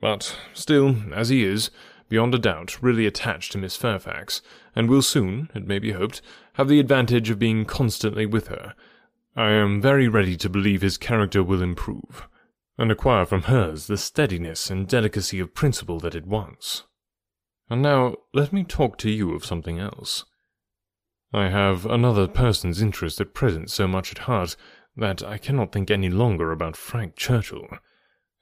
But 0.00 0.36
still, 0.52 0.96
as 1.14 1.30
he 1.30 1.44
is, 1.44 1.70
beyond 2.08 2.34
a 2.34 2.38
doubt, 2.38 2.82
really 2.82 3.06
attached 3.06 3.52
to 3.52 3.58
Miss 3.58 3.76
Fairfax, 3.76 4.42
and 4.74 4.88
will 4.88 5.02
soon, 5.02 5.50
it 5.54 5.66
may 5.66 5.78
be 5.78 5.92
hoped, 5.92 6.20
have 6.54 6.68
the 6.68 6.80
advantage 6.80 7.30
of 7.30 7.38
being 7.38 7.64
constantly 7.64 8.26
with 8.26 8.48
her, 8.48 8.74
I 9.34 9.50
am 9.50 9.82
very 9.82 10.08
ready 10.08 10.36
to 10.38 10.48
believe 10.48 10.82
his 10.82 10.96
character 10.96 11.42
will 11.42 11.62
improve. 11.62 12.26
and 12.78 12.90
acquire 12.92 13.24
from 13.24 13.42
hers 13.42 13.86
the 13.86 13.96
steadiness 13.96 14.70
and 14.70 14.86
delicacy 14.88 15.40
of 15.40 15.54
principle 15.54 15.98
that 16.00 16.14
it 16.14 16.26
wants. 16.26 16.84
And 17.70 17.82
now 17.82 18.16
let 18.32 18.52
me 18.52 18.64
talk 18.64 18.98
to 18.98 19.10
you 19.10 19.34
of 19.34 19.44
something 19.44 19.78
else. 19.78 20.24
I 21.36 21.50
have 21.50 21.84
another 21.84 22.28
person's 22.28 22.80
interest 22.80 23.20
at 23.20 23.34
present 23.34 23.70
so 23.70 23.86
much 23.86 24.10
at 24.10 24.24
heart 24.24 24.56
that 24.96 25.22
I 25.22 25.36
cannot 25.36 25.70
think 25.70 25.90
any 25.90 26.08
longer 26.08 26.50
about 26.50 26.78
Frank 26.78 27.14
Churchill. 27.14 27.68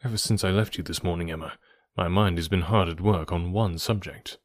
Ever 0.05 0.17
since 0.17 0.45
I 0.45 0.51
left 0.51 0.79
you 0.79 0.85
this 0.85 1.03
morning, 1.03 1.29
Emma, 1.29 1.55
my 1.97 2.07
mind 2.07 2.39
has 2.39 2.47
been 2.47 2.61
hard 2.61 2.89
at 2.89 3.01
work 3.01 3.33
on 3.33 3.51
one 3.51 3.79
subject. 3.79 4.39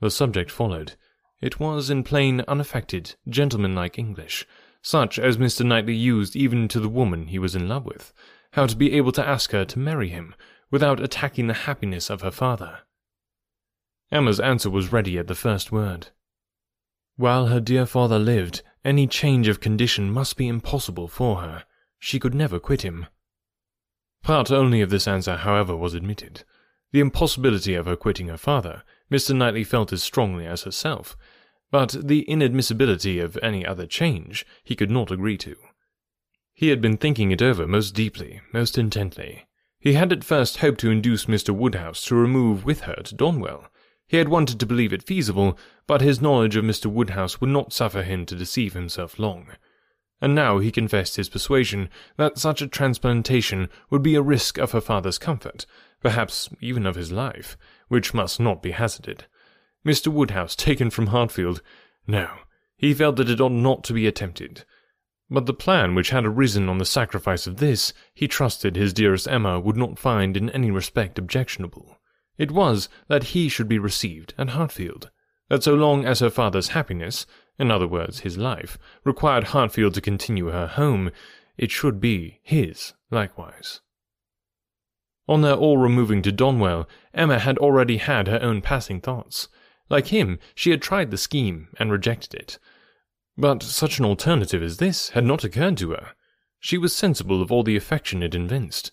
The 0.00 0.10
subject 0.10 0.50
followed. 0.50 0.94
It 1.42 1.60
was 1.60 1.90
in 1.90 2.04
plain, 2.04 2.40
unaffected, 2.48 3.16
gentlemanlike 3.28 3.98
English, 3.98 4.46
such 4.80 5.18
as 5.18 5.36
Mr. 5.36 5.62
Knightley 5.62 5.94
used 5.94 6.34
even 6.34 6.68
to 6.68 6.80
the 6.80 6.88
woman 6.88 7.26
he 7.26 7.38
was 7.38 7.54
in 7.54 7.68
love 7.68 7.84
with, 7.84 8.14
how 8.52 8.64
to 8.64 8.76
be 8.76 8.94
able 8.94 9.12
to 9.12 9.28
ask 9.28 9.50
her 9.50 9.66
to 9.66 9.78
marry 9.78 10.08
him 10.08 10.34
without 10.70 11.00
attacking 11.00 11.48
the 11.48 11.52
happiness 11.68 12.08
of 12.08 12.22
her 12.22 12.30
father. 12.30 12.78
Emma's 14.10 14.40
answer 14.40 14.70
was 14.70 14.90
ready 14.90 15.18
at 15.18 15.26
the 15.26 15.34
first 15.34 15.70
word. 15.70 16.08
While 17.16 17.46
her 17.46 17.60
dear 17.60 17.86
father 17.86 18.18
lived, 18.18 18.62
any 18.84 19.06
change 19.06 19.48
of 19.48 19.60
condition 19.60 20.10
must 20.10 20.36
be 20.36 20.48
impossible 20.48 21.08
for 21.08 21.42
her. 21.42 21.64
She 21.98 22.18
could 22.18 22.34
never 22.34 22.58
quit 22.58 22.82
him. 22.82 23.06
Part 24.22 24.50
only 24.50 24.80
of 24.80 24.90
this 24.90 25.06
answer, 25.06 25.36
however, 25.36 25.76
was 25.76 25.94
admitted. 25.94 26.44
The 26.92 27.00
impossibility 27.00 27.74
of 27.74 27.86
her 27.86 27.96
quitting 27.96 28.28
her 28.28 28.36
father, 28.36 28.82
Mr. 29.10 29.34
Knightley 29.34 29.64
felt 29.64 29.92
as 29.92 30.02
strongly 30.02 30.46
as 30.46 30.62
herself, 30.62 31.16
but 31.70 31.96
the 32.02 32.24
inadmissibility 32.28 33.22
of 33.22 33.38
any 33.42 33.66
other 33.66 33.86
change 33.86 34.46
he 34.62 34.76
could 34.76 34.90
not 34.90 35.10
agree 35.10 35.36
to. 35.38 35.56
He 36.52 36.68
had 36.68 36.80
been 36.80 36.96
thinking 36.96 37.32
it 37.32 37.42
over 37.42 37.66
most 37.66 37.94
deeply, 37.94 38.40
most 38.52 38.78
intently. 38.78 39.46
He 39.78 39.94
had 39.94 40.12
at 40.12 40.24
first 40.24 40.58
hoped 40.58 40.80
to 40.80 40.90
induce 40.90 41.26
Mr. 41.26 41.54
Woodhouse 41.54 42.04
to 42.06 42.14
remove 42.14 42.64
with 42.64 42.82
her 42.82 42.94
to 43.04 43.14
Donwell. 43.14 43.66
He 44.06 44.18
had 44.18 44.28
wanted 44.28 44.60
to 44.60 44.66
believe 44.66 44.92
it 44.92 45.02
feasible, 45.02 45.58
but 45.86 46.00
his 46.00 46.20
knowledge 46.20 46.56
of 46.56 46.64
Mr. 46.64 46.86
Woodhouse 46.86 47.40
would 47.40 47.50
not 47.50 47.72
suffer 47.72 48.02
him 48.02 48.26
to 48.26 48.36
deceive 48.36 48.74
himself 48.74 49.18
long 49.18 49.48
and 50.24 50.34
now 50.34 50.58
he 50.58 50.70
confessed 50.70 51.16
his 51.16 51.28
persuasion 51.28 51.90
that 52.16 52.38
such 52.38 52.62
a 52.62 52.66
transplantation 52.66 53.68
would 53.90 54.02
be 54.02 54.14
a 54.14 54.22
risk 54.22 54.56
of 54.56 54.72
her 54.72 54.80
father's 54.80 55.18
comfort, 55.18 55.66
perhaps 56.00 56.48
even 56.62 56.86
of 56.86 56.94
his 56.94 57.12
life, 57.12 57.58
which 57.88 58.14
must 58.14 58.40
not 58.40 58.62
be 58.62 58.70
hazarded. 58.70 59.26
Mr. 59.84 60.08
Woodhouse 60.08 60.56
taken 60.56 60.88
from 60.88 61.08
Hartfield? 61.08 61.60
No, 62.06 62.30
he 62.74 62.94
felt 62.94 63.16
that 63.16 63.28
it 63.28 63.38
ought 63.38 63.52
not 63.52 63.84
to 63.84 63.92
be 63.92 64.06
attempted. 64.06 64.64
But 65.28 65.44
the 65.44 65.52
plan 65.52 65.94
which 65.94 66.08
had 66.08 66.24
arisen 66.24 66.70
on 66.70 66.78
the 66.78 66.86
sacrifice 66.86 67.46
of 67.46 67.58
this, 67.58 67.92
he 68.14 68.26
trusted 68.26 68.76
his 68.76 68.94
dearest 68.94 69.28
Emma 69.28 69.60
would 69.60 69.76
not 69.76 69.98
find 69.98 70.38
in 70.38 70.48
any 70.48 70.70
respect 70.70 71.18
objectionable. 71.18 71.98
It 72.36 72.50
was 72.50 72.88
that 73.08 73.24
he 73.34 73.48
should 73.48 73.68
be 73.68 73.78
received 73.78 74.34
at 74.36 74.50
Hartfield, 74.50 75.10
that 75.48 75.62
so 75.62 75.74
long 75.74 76.04
as 76.04 76.20
her 76.20 76.30
father's 76.30 76.68
happiness, 76.68 77.26
in 77.58 77.70
other 77.70 77.86
words, 77.86 78.20
his 78.20 78.36
life, 78.36 78.76
required 79.04 79.44
Hartfield 79.44 79.94
to 79.94 80.00
continue 80.00 80.46
her 80.46 80.66
home, 80.66 81.10
it 81.56 81.70
should 81.70 82.00
be 82.00 82.40
his 82.42 82.94
likewise. 83.10 83.80
On 85.28 85.40
their 85.40 85.54
all 85.54 85.78
removing 85.78 86.20
to 86.22 86.32
Donwell, 86.32 86.88
Emma 87.14 87.38
had 87.38 87.56
already 87.58 87.96
had 87.96 88.26
her 88.26 88.42
own 88.42 88.60
passing 88.60 89.00
thoughts. 89.00 89.48
Like 89.88 90.08
him, 90.08 90.38
she 90.54 90.70
had 90.70 90.82
tried 90.82 91.10
the 91.10 91.16
scheme 91.16 91.68
and 91.78 91.90
rejected 91.90 92.34
it. 92.34 92.58
But 93.36 93.62
such 93.62 93.98
an 93.98 94.04
alternative 94.04 94.62
as 94.62 94.78
this 94.78 95.10
had 95.10 95.24
not 95.24 95.44
occurred 95.44 95.76
to 95.78 95.90
her. 95.90 96.14
She 96.60 96.78
was 96.78 96.94
sensible 96.94 97.42
of 97.42 97.50
all 97.50 97.62
the 97.62 97.76
affection 97.76 98.22
it 98.22 98.34
evinced. 98.34 98.90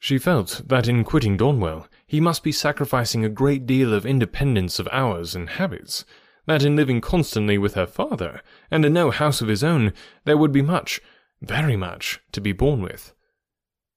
She 0.00 0.18
felt 0.18 0.62
that 0.66 0.86
in 0.86 1.02
quitting 1.02 1.36
Donwell, 1.36 1.88
he 2.06 2.20
must 2.20 2.44
be 2.44 2.52
sacrificing 2.52 3.24
a 3.24 3.28
great 3.28 3.66
deal 3.66 3.92
of 3.92 4.06
independence 4.06 4.78
of 4.78 4.88
hours 4.92 5.34
and 5.34 5.50
habits, 5.50 6.04
that 6.46 6.62
in 6.62 6.76
living 6.76 7.00
constantly 7.00 7.58
with 7.58 7.74
her 7.74 7.86
father, 7.86 8.40
and 8.70 8.84
in 8.84 8.92
no 8.92 9.10
house 9.10 9.40
of 9.40 9.48
his 9.48 9.64
own, 9.64 9.92
there 10.24 10.36
would 10.36 10.52
be 10.52 10.62
much, 10.62 11.00
very 11.42 11.76
much, 11.76 12.20
to 12.32 12.40
be 12.40 12.52
borne 12.52 12.80
with. 12.80 13.12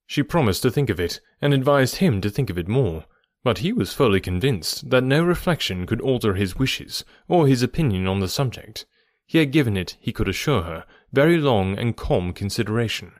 She 0.06 0.22
promised 0.22 0.62
to 0.62 0.70
think 0.70 0.90
of 0.90 0.98
it, 0.98 1.20
and 1.40 1.54
advised 1.54 1.96
him 1.96 2.20
to 2.20 2.30
think 2.30 2.50
of 2.50 2.58
it 2.58 2.68
more, 2.68 3.04
but 3.44 3.58
he 3.58 3.72
was 3.72 3.94
fully 3.94 4.20
convinced 4.20 4.90
that 4.90 5.04
no 5.04 5.22
reflection 5.22 5.86
could 5.86 6.00
alter 6.00 6.34
his 6.34 6.56
wishes 6.56 7.04
or 7.28 7.46
his 7.46 7.62
opinion 7.62 8.06
on 8.06 8.20
the 8.20 8.28
subject. 8.28 8.86
He 9.24 9.38
had 9.38 9.52
given 9.52 9.76
it, 9.76 9.96
he 10.00 10.12
could 10.12 10.28
assure 10.28 10.62
her, 10.62 10.84
very 11.12 11.38
long 11.38 11.78
and 11.78 11.96
calm 11.96 12.32
consideration. 12.32 13.12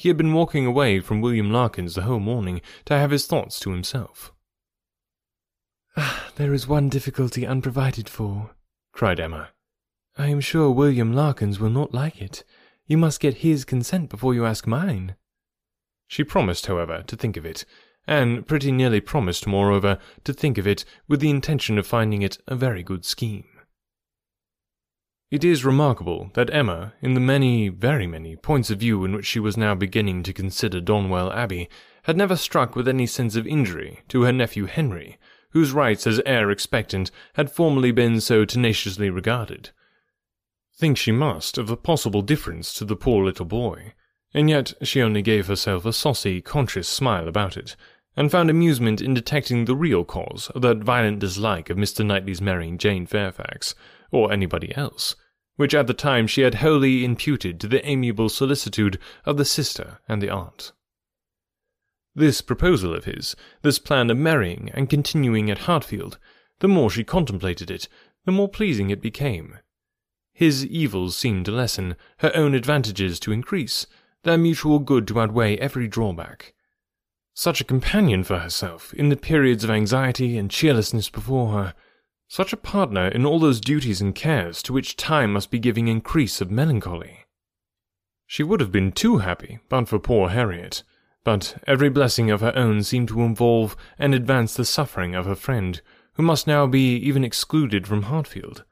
He 0.00 0.08
had 0.08 0.16
been 0.16 0.32
walking 0.32 0.64
away 0.64 1.00
from 1.00 1.20
William 1.20 1.50
Larkins 1.50 1.94
the 1.94 2.04
whole 2.04 2.20
morning 2.20 2.62
to 2.86 2.96
have 2.96 3.10
his 3.10 3.26
thoughts 3.26 3.60
to 3.60 3.70
himself. 3.70 4.32
Ah, 5.94 6.30
there 6.36 6.54
is 6.54 6.66
one 6.66 6.88
difficulty 6.88 7.46
unprovided 7.46 8.08
for, 8.08 8.52
cried 8.92 9.20
Emma. 9.20 9.50
I 10.16 10.28
am 10.28 10.40
sure 10.40 10.70
William 10.70 11.12
Larkins 11.12 11.60
will 11.60 11.68
not 11.68 11.92
like 11.92 12.22
it. 12.22 12.44
You 12.86 12.96
must 12.96 13.20
get 13.20 13.44
his 13.44 13.66
consent 13.66 14.08
before 14.08 14.32
you 14.32 14.46
ask 14.46 14.66
mine. 14.66 15.16
She 16.06 16.24
promised, 16.24 16.64
however, 16.64 17.02
to 17.06 17.14
think 17.14 17.36
of 17.36 17.44
it, 17.44 17.66
and 18.06 18.46
pretty 18.46 18.72
nearly 18.72 19.02
promised, 19.02 19.46
moreover, 19.46 19.98
to 20.24 20.32
think 20.32 20.56
of 20.56 20.66
it 20.66 20.86
with 21.08 21.20
the 21.20 21.28
intention 21.28 21.76
of 21.76 21.86
finding 21.86 22.22
it 22.22 22.38
a 22.46 22.56
very 22.56 22.82
good 22.82 23.04
scheme. 23.04 23.59
It 25.30 25.44
is 25.44 25.64
remarkable 25.64 26.32
that 26.34 26.52
Emma, 26.52 26.92
in 27.00 27.14
the 27.14 27.20
many, 27.20 27.68
very 27.68 28.08
many, 28.08 28.34
points 28.34 28.68
of 28.68 28.80
view 28.80 29.04
in 29.04 29.12
which 29.12 29.26
she 29.26 29.38
was 29.38 29.56
now 29.56 29.76
beginning 29.76 30.24
to 30.24 30.32
consider 30.32 30.80
Donwell 30.80 31.32
Abbey, 31.32 31.70
had 32.02 32.16
never 32.16 32.34
struck 32.34 32.74
with 32.74 32.88
any 32.88 33.06
sense 33.06 33.36
of 33.36 33.46
injury 33.46 34.00
to 34.08 34.24
her 34.24 34.32
nephew 34.32 34.64
Henry, 34.64 35.18
whose 35.50 35.70
rights 35.70 36.04
as 36.04 36.20
heir 36.26 36.50
expectant 36.50 37.12
had 37.34 37.48
formerly 37.48 37.92
been 37.92 38.20
so 38.20 38.44
tenaciously 38.44 39.08
regarded. 39.08 39.70
Think 40.76 40.96
she 40.96 41.12
must 41.12 41.58
of 41.58 41.68
the 41.68 41.76
possible 41.76 42.22
difference 42.22 42.74
to 42.74 42.84
the 42.84 42.96
poor 42.96 43.24
little 43.24 43.46
boy, 43.46 43.92
and 44.34 44.50
yet 44.50 44.72
she 44.82 45.00
only 45.00 45.22
gave 45.22 45.46
herself 45.46 45.84
a 45.84 45.92
saucy, 45.92 46.40
conscious 46.40 46.88
smile 46.88 47.28
about 47.28 47.56
it, 47.56 47.76
and 48.16 48.32
found 48.32 48.50
amusement 48.50 49.00
in 49.00 49.14
detecting 49.14 49.64
the 49.64 49.76
real 49.76 50.04
cause 50.04 50.50
of 50.56 50.62
that 50.62 50.78
violent 50.78 51.20
dislike 51.20 51.70
of 51.70 51.76
Mr. 51.76 52.04
Knightley's 52.04 52.40
marrying 52.40 52.78
Jane 52.78 53.06
Fairfax, 53.06 53.76
or 54.10 54.32
anybody 54.32 54.74
else, 54.76 55.14
which 55.60 55.74
at 55.74 55.86
the 55.86 55.92
time 55.92 56.26
she 56.26 56.40
had 56.40 56.54
wholly 56.54 57.04
imputed 57.04 57.60
to 57.60 57.68
the 57.68 57.86
amiable 57.86 58.30
solicitude 58.30 58.98
of 59.26 59.36
the 59.36 59.44
sister 59.44 59.98
and 60.08 60.22
the 60.22 60.30
aunt. 60.30 60.72
This 62.14 62.40
proposal 62.40 62.94
of 62.94 63.04
his, 63.04 63.36
this 63.60 63.78
plan 63.78 64.08
of 64.08 64.16
marrying 64.16 64.70
and 64.72 64.88
continuing 64.88 65.50
at 65.50 65.66
Hartfield, 65.66 66.18
the 66.60 66.68
more 66.68 66.88
she 66.88 67.04
contemplated 67.04 67.70
it, 67.70 67.88
the 68.24 68.32
more 68.32 68.48
pleasing 68.48 68.88
it 68.88 69.02
became. 69.02 69.58
His 70.32 70.64
evils 70.64 71.14
seemed 71.14 71.44
to 71.44 71.52
lessen, 71.52 71.94
her 72.20 72.32
own 72.34 72.54
advantages 72.54 73.20
to 73.20 73.30
increase, 73.30 73.86
their 74.22 74.38
mutual 74.38 74.78
good 74.78 75.06
to 75.08 75.20
outweigh 75.20 75.58
every 75.58 75.88
drawback. 75.88 76.54
Such 77.34 77.60
a 77.60 77.64
companion 77.64 78.24
for 78.24 78.38
herself 78.38 78.94
in 78.94 79.10
the 79.10 79.14
periods 79.14 79.62
of 79.62 79.68
anxiety 79.68 80.38
and 80.38 80.50
cheerlessness 80.50 81.10
before 81.10 81.52
her, 81.52 81.74
such 82.30 82.52
a 82.52 82.56
partner 82.56 83.08
in 83.08 83.26
all 83.26 83.40
those 83.40 83.60
duties 83.60 84.00
and 84.00 84.14
cares 84.14 84.62
to 84.62 84.72
which 84.72 84.94
time 84.94 85.32
must 85.32 85.50
be 85.50 85.58
giving 85.58 85.88
increase 85.88 86.40
of 86.40 86.48
melancholy. 86.48 87.24
She 88.24 88.44
would 88.44 88.60
have 88.60 88.70
been 88.70 88.92
too 88.92 89.18
happy 89.18 89.58
but 89.68 89.88
for 89.88 89.98
poor 89.98 90.28
Harriet, 90.28 90.84
but 91.24 91.60
every 91.66 91.90
blessing 91.90 92.30
of 92.30 92.40
her 92.40 92.56
own 92.56 92.84
seemed 92.84 93.08
to 93.08 93.22
involve 93.22 93.76
and 93.98 94.14
advance 94.14 94.54
the 94.54 94.64
suffering 94.64 95.16
of 95.16 95.26
her 95.26 95.34
friend, 95.34 95.82
who 96.12 96.22
must 96.22 96.46
now 96.46 96.68
be 96.68 96.94
even 96.98 97.24
excluded 97.24 97.88
from 97.88 98.04
Hartfield. 98.04 98.64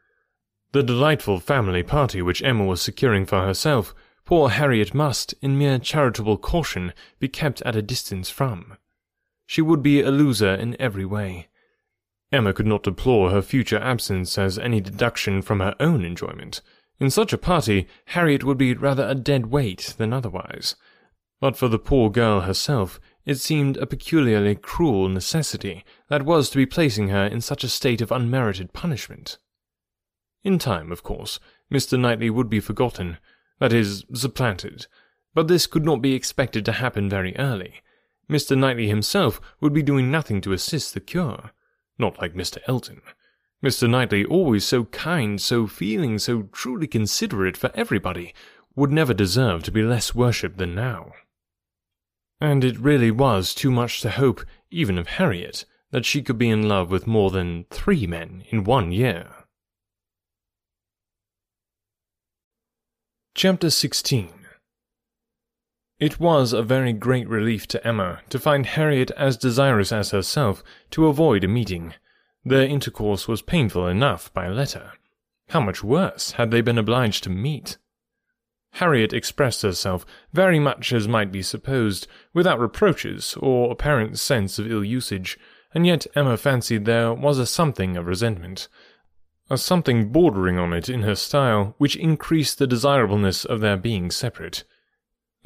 The 0.70 0.84
delightful 0.84 1.40
family 1.40 1.82
party 1.82 2.22
which 2.22 2.44
Emma 2.44 2.64
was 2.64 2.80
securing 2.80 3.26
for 3.26 3.40
herself, 3.40 3.92
poor 4.24 4.50
Harriet 4.50 4.94
must, 4.94 5.34
in 5.42 5.58
mere 5.58 5.80
charitable 5.80 6.36
caution, 6.38 6.92
be 7.18 7.26
kept 7.26 7.60
at 7.62 7.74
a 7.74 7.82
distance 7.82 8.30
from. 8.30 8.76
She 9.46 9.62
would 9.62 9.82
be 9.82 10.00
a 10.00 10.12
loser 10.12 10.54
in 10.54 10.80
every 10.80 11.04
way. 11.04 11.47
Emma 12.30 12.52
could 12.52 12.66
not 12.66 12.82
deplore 12.82 13.30
her 13.30 13.40
future 13.40 13.78
absence 13.78 14.36
as 14.36 14.58
any 14.58 14.80
deduction 14.80 15.40
from 15.40 15.60
her 15.60 15.74
own 15.80 16.04
enjoyment. 16.04 16.60
In 17.00 17.10
such 17.10 17.32
a 17.32 17.38
party, 17.38 17.86
Harriet 18.06 18.44
would 18.44 18.58
be 18.58 18.74
rather 18.74 19.06
a 19.08 19.14
dead 19.14 19.46
weight 19.46 19.94
than 19.96 20.12
otherwise. 20.12 20.74
But 21.40 21.56
for 21.56 21.68
the 21.68 21.78
poor 21.78 22.10
girl 22.10 22.40
herself, 22.40 23.00
it 23.24 23.36
seemed 23.36 23.76
a 23.76 23.86
peculiarly 23.86 24.56
cruel 24.56 25.08
necessity 25.08 25.84
that 26.08 26.24
was 26.24 26.50
to 26.50 26.56
be 26.56 26.66
placing 26.66 27.08
her 27.08 27.24
in 27.24 27.40
such 27.40 27.62
a 27.62 27.68
state 27.68 28.00
of 28.00 28.10
unmerited 28.10 28.72
punishment. 28.72 29.38
In 30.42 30.58
time, 30.58 30.90
of 30.90 31.02
course, 31.02 31.38
Mr. 31.72 31.98
Knightley 31.98 32.30
would 32.30 32.50
be 32.50 32.60
forgotten, 32.60 33.18
that 33.58 33.72
is, 33.72 34.04
supplanted, 34.12 34.86
but 35.34 35.48
this 35.48 35.66
could 35.66 35.84
not 35.84 36.02
be 36.02 36.14
expected 36.14 36.64
to 36.64 36.72
happen 36.72 37.08
very 37.08 37.36
early. 37.36 37.82
Mr. 38.28 38.56
Knightley 38.56 38.88
himself 38.88 39.40
would 39.60 39.72
be 39.72 39.82
doing 39.82 40.10
nothing 40.10 40.40
to 40.40 40.52
assist 40.52 40.94
the 40.94 41.00
cure, 41.00 41.52
not 41.98 42.20
like 42.20 42.34
Mr. 42.34 42.58
Elton. 42.66 43.02
Mr. 43.62 43.90
Knightley, 43.90 44.24
always 44.24 44.64
so 44.64 44.84
kind, 44.84 45.40
so 45.40 45.66
feeling, 45.66 46.18
so 46.18 46.42
truly 46.52 46.86
considerate 46.86 47.56
for 47.56 47.72
everybody, 47.74 48.32
would 48.76 48.92
never 48.92 49.12
deserve 49.12 49.64
to 49.64 49.72
be 49.72 49.82
less 49.82 50.14
worshipped 50.14 50.58
than 50.58 50.74
now. 50.74 51.12
And 52.40 52.62
it 52.62 52.78
really 52.78 53.10
was 53.10 53.52
too 53.52 53.72
much 53.72 54.00
to 54.02 54.10
hope, 54.10 54.44
even 54.70 54.96
of 54.96 55.08
Harriet, 55.08 55.64
that 55.90 56.06
she 56.06 56.22
could 56.22 56.38
be 56.38 56.50
in 56.50 56.68
love 56.68 56.90
with 56.90 57.06
more 57.06 57.30
than 57.30 57.64
three 57.70 58.06
men 58.06 58.44
in 58.50 58.62
one 58.62 58.92
year. 58.92 59.28
Chapter 63.34 63.70
16 63.70 64.37
It 66.00 66.20
was 66.20 66.52
a 66.52 66.62
very 66.62 66.92
great 66.92 67.28
relief 67.28 67.66
to 67.68 67.84
Emma 67.84 68.20
to 68.30 68.38
find 68.38 68.66
Harriet 68.66 69.10
as 69.16 69.36
desirous 69.36 69.90
as 69.90 70.12
herself 70.12 70.62
to 70.90 71.08
avoid 71.08 71.42
a 71.42 71.48
meeting. 71.48 71.94
Their 72.44 72.62
intercourse 72.62 73.26
was 73.26 73.42
painful 73.42 73.88
enough 73.88 74.32
by 74.32 74.48
letter. 74.48 74.92
How 75.48 75.60
much 75.60 75.82
worse 75.82 76.32
had 76.32 76.52
they 76.52 76.60
been 76.60 76.78
obliged 76.78 77.24
to 77.24 77.30
meet? 77.30 77.78
Harriet 78.74 79.12
expressed 79.12 79.62
herself 79.62 80.06
very 80.32 80.60
much 80.60 80.92
as 80.92 81.08
might 81.08 81.32
be 81.32 81.42
supposed, 81.42 82.06
without 82.32 82.60
reproaches 82.60 83.36
or 83.40 83.72
apparent 83.72 84.20
sense 84.20 84.60
of 84.60 84.70
ill 84.70 84.84
usage, 84.84 85.36
and 85.74 85.84
yet 85.84 86.06
Emma 86.14 86.36
fancied 86.36 86.84
there 86.84 87.12
was 87.12 87.40
a 87.40 87.46
something 87.46 87.96
of 87.96 88.06
resentment, 88.06 88.68
a 89.50 89.58
something 89.58 90.12
bordering 90.12 90.58
on 90.58 90.72
it 90.72 90.88
in 90.88 91.02
her 91.02 91.16
style, 91.16 91.74
which 91.78 91.96
increased 91.96 92.58
the 92.58 92.68
desirableness 92.68 93.44
of 93.44 93.60
their 93.60 93.76
being 93.76 94.12
separate. 94.12 94.62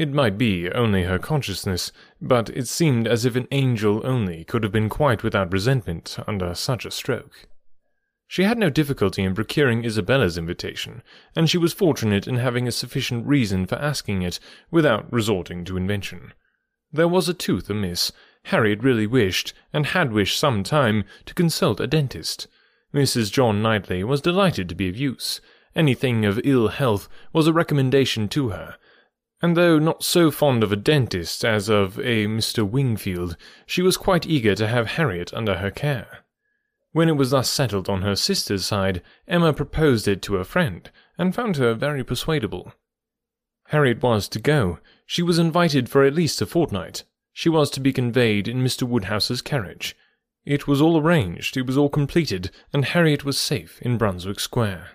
It 0.03 0.13
might 0.13 0.37
be 0.37 0.69
only 0.69 1.05
her 1.05 1.21
consciousness, 1.21 1.93
but 2.21 2.51
it 2.51 2.67
seemed 2.67 3.07
as 3.07 3.25
if 3.25 3.37
an 3.37 3.47
angel 3.53 4.05
only 4.05 4.43
could 4.43 4.65
have 4.65 4.73
been 4.73 4.89
quite 4.89 5.23
without 5.23 5.53
resentment 5.53 6.19
under 6.27 6.57
such 6.57 6.85
a 6.85 6.91
stroke. 6.91 7.47
She 8.27 8.43
had 8.43 8.59
no 8.59 8.69
difficulty 8.69 9.23
in 9.23 9.37
procuring 9.37 9.85
Isabella's 9.85 10.37
invitation, 10.37 11.05
and 11.37 11.49
she 11.49 11.57
was 11.57 11.73
fortunate 11.73 12.27
in 12.27 12.39
having 12.39 12.67
a 12.67 12.73
sufficient 12.73 13.29
reason 13.29 13.65
for 13.65 13.77
asking 13.77 14.23
it 14.23 14.41
without 14.73 15.07
resorting 15.13 15.65
to 15.67 15.77
invention. 15.77 16.33
There 16.93 17.07
was 17.07 17.29
a 17.29 17.33
tooth 17.33 17.71
amiss. 17.71 18.11
Harriet 18.47 18.83
really 18.83 19.07
wished, 19.07 19.55
and 19.73 19.87
had 19.87 20.11
wished 20.11 20.37
some 20.37 20.65
time, 20.65 21.05
to 21.27 21.33
consult 21.33 21.79
a 21.79 21.87
dentist. 21.87 22.49
Mrs. 22.93 23.31
John 23.31 23.63
Knightley 23.63 24.03
was 24.03 24.21
delighted 24.21 24.69
to 24.69 24.75
be 24.75 24.89
of 24.89 24.97
use. 24.97 25.41
Anything 25.77 26.25
of 26.25 26.41
ill 26.43 26.67
health 26.67 27.09
was 27.33 27.47
a 27.47 27.53
recommendation 27.53 28.27
to 28.31 28.49
her, 28.49 28.75
and 29.43 29.57
though 29.57 29.79
not 29.79 30.05
so 30.05 30.31
fond 30.31 30.63
of 30.63 30.71
a 30.71 30.77
dentist 30.77 31.45
as 31.45 31.69
of 31.69 31.99
a 31.99 32.27
Mr. 32.27 32.67
Wingfield, 32.67 33.37
she 33.67 33.83
was 33.83 33.97
quite 33.97 34.25
eager 34.25 34.55
to 34.55 34.69
have 34.69 34.87
Harriet 34.93 35.35
under 35.35 35.57
her 35.57 35.71
care. 35.71 36.21
When 36.93 37.09
it 37.09 37.17
was 37.17 37.31
thus 37.31 37.51
settled 37.51 37.89
on 37.89 38.03
her 38.03 38.15
sister's 38.15 38.65
side, 38.65 39.03
Emma 39.27 39.53
proposed 39.53 40.07
it 40.07 40.23
to 40.23 40.35
her 40.35 40.45
friend, 40.45 40.89
and 41.19 41.35
found 41.35 41.57
her 41.57 41.75
very 41.75 42.05
persuadable. 42.05 42.73
Harriet 43.69 44.03
was 44.03 44.29
to 44.29 44.39
go. 44.39 44.79
She 45.07 45.23
was 45.23 45.39
invited 45.39 45.89
for 45.89 46.05
at 46.05 46.15
least 46.15 46.41
a 46.41 46.47
fortnight. 46.47 47.05
She 47.33 47.49
was 47.49 47.71
to 47.71 47.81
be 47.81 47.93
conveyed 47.93 48.47
in 48.47 48.63
Mr. 48.63 48.85
Woodhouse's 48.85 49.43
carriage. 49.43 49.97
It 50.45 50.69
was 50.69 50.81
all 50.81 51.01
arranged, 51.01 51.57
it 51.57 51.67
was 51.67 51.77
all 51.77 51.89
completed, 51.89 52.51
and 52.73 52.85
Harriet 52.85 53.25
was 53.25 53.39
safe 53.39 53.81
in 53.83 53.97
Brunswick 53.97 54.39
Square. 54.39 54.91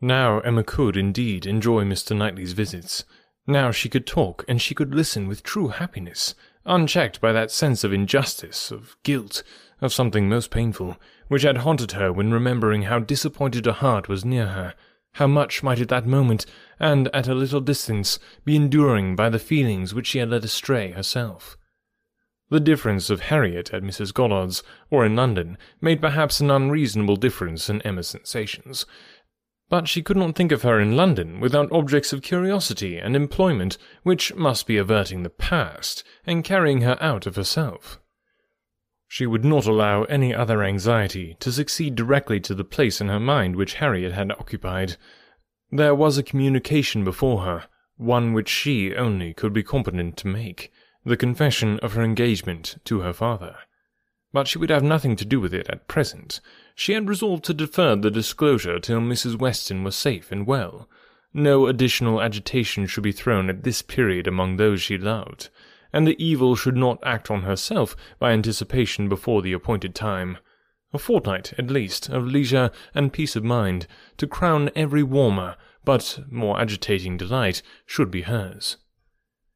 Now 0.00 0.40
Emma 0.40 0.64
could, 0.64 0.96
indeed, 0.96 1.46
enjoy 1.46 1.84
Mr. 1.84 2.16
Knightley's 2.16 2.52
visits. 2.52 3.04
Now 3.46 3.70
she 3.70 3.88
could 3.88 4.06
talk, 4.06 4.44
and 4.48 4.60
she 4.60 4.74
could 4.74 4.94
listen 4.94 5.26
with 5.26 5.42
true 5.42 5.68
happiness, 5.68 6.34
unchecked 6.64 7.20
by 7.20 7.32
that 7.32 7.50
sense 7.50 7.84
of 7.84 7.92
injustice, 7.92 8.70
of 8.70 8.96
guilt, 9.02 9.42
of 9.80 9.92
something 9.92 10.28
most 10.28 10.50
painful, 10.50 10.96
which 11.28 11.42
had 11.42 11.58
haunted 11.58 11.92
her 11.92 12.12
when 12.12 12.32
remembering 12.32 12.82
how 12.82 12.98
disappointed 12.98 13.66
a 13.66 13.72
heart 13.72 14.08
was 14.08 14.24
near 14.24 14.48
her, 14.48 14.74
how 15.14 15.26
much 15.26 15.62
might 15.62 15.80
at 15.80 15.88
that 15.88 16.06
moment, 16.06 16.46
and 16.78 17.08
at 17.14 17.28
a 17.28 17.34
little 17.34 17.60
distance, 17.60 18.18
be 18.44 18.56
enduring 18.56 19.16
by 19.16 19.28
the 19.28 19.38
feelings 19.38 19.94
which 19.94 20.06
she 20.08 20.18
had 20.18 20.30
led 20.30 20.44
astray 20.44 20.92
herself. 20.92 21.56
The 22.50 22.60
difference 22.60 23.10
of 23.10 23.20
Harriet 23.22 23.72
at 23.72 23.84
Mrs. 23.84 24.12
Goddard's 24.12 24.64
or 24.90 25.06
in 25.06 25.14
London 25.14 25.56
made 25.80 26.00
perhaps 26.00 26.40
an 26.40 26.50
unreasonable 26.50 27.16
difference 27.16 27.70
in 27.70 27.80
Emma's 27.82 28.08
sensations, 28.08 28.86
but 29.70 29.88
she 29.88 30.02
could 30.02 30.16
not 30.16 30.34
think 30.34 30.52
of 30.52 30.62
her 30.62 30.78
in 30.80 30.96
London 30.96 31.40
without 31.40 31.70
objects 31.72 32.12
of 32.12 32.20
curiosity 32.20 32.98
and 32.98 33.16
employment 33.16 33.78
which 34.02 34.34
must 34.34 34.66
be 34.66 34.76
averting 34.76 35.22
the 35.22 35.30
past 35.30 36.04
and 36.26 36.44
carrying 36.44 36.82
her 36.82 36.98
out 37.00 37.24
of 37.24 37.36
herself. 37.36 38.00
She 39.06 39.26
would 39.26 39.44
not 39.44 39.66
allow 39.66 40.04
any 40.04 40.34
other 40.34 40.62
anxiety 40.62 41.36
to 41.40 41.52
succeed 41.52 41.94
directly 41.94 42.40
to 42.40 42.54
the 42.54 42.64
place 42.64 43.00
in 43.00 43.08
her 43.08 43.20
mind 43.20 43.56
which 43.56 43.74
Harriet 43.74 44.12
had 44.12 44.32
occupied. 44.32 44.96
There 45.70 45.94
was 45.94 46.18
a 46.18 46.22
communication 46.22 47.04
before 47.04 47.42
her, 47.42 47.64
one 47.96 48.32
which 48.32 48.48
she 48.48 48.94
only 48.94 49.32
could 49.34 49.52
be 49.52 49.62
competent 49.62 50.16
to 50.18 50.28
make, 50.28 50.72
the 51.04 51.16
confession 51.16 51.78
of 51.78 51.94
her 51.94 52.02
engagement 52.02 52.76
to 52.84 53.00
her 53.00 53.12
father. 53.12 53.56
But 54.32 54.46
she 54.46 54.58
would 54.58 54.70
have 54.70 54.82
nothing 54.84 55.16
to 55.16 55.24
do 55.24 55.40
with 55.40 55.54
it 55.54 55.68
at 55.68 55.88
present. 55.88 56.40
She 56.80 56.94
had 56.94 57.10
resolved 57.10 57.44
to 57.44 57.52
defer 57.52 57.94
the 57.94 58.10
disclosure 58.10 58.78
till 58.78 59.00
Mrs. 59.00 59.38
Weston 59.38 59.84
was 59.84 59.94
safe 59.94 60.32
and 60.32 60.46
well. 60.46 60.88
No 61.34 61.66
additional 61.66 62.22
agitation 62.22 62.86
should 62.86 63.02
be 63.02 63.12
thrown 63.12 63.50
at 63.50 63.64
this 63.64 63.82
period 63.82 64.26
among 64.26 64.56
those 64.56 64.80
she 64.80 64.96
loved 64.96 65.50
and 65.92 66.06
the 66.06 66.16
evil 66.24 66.56
should 66.56 66.78
not 66.78 66.98
act 67.02 67.30
on 67.30 67.42
herself 67.42 67.94
by 68.18 68.32
anticipation 68.32 69.10
before 69.10 69.42
the 69.42 69.52
appointed 69.52 69.94
time. 69.94 70.38
A 70.94 70.98
fortnight, 70.98 71.52
at 71.58 71.70
least, 71.70 72.08
of 72.08 72.26
leisure 72.26 72.70
and 72.94 73.12
peace 73.12 73.36
of 73.36 73.44
mind, 73.44 73.86
to 74.16 74.26
crown 74.26 74.70
every 74.74 75.02
warmer, 75.02 75.56
but 75.84 76.20
more 76.30 76.58
agitating 76.58 77.18
delight, 77.18 77.60
should 77.84 78.10
be 78.10 78.22
hers. 78.22 78.78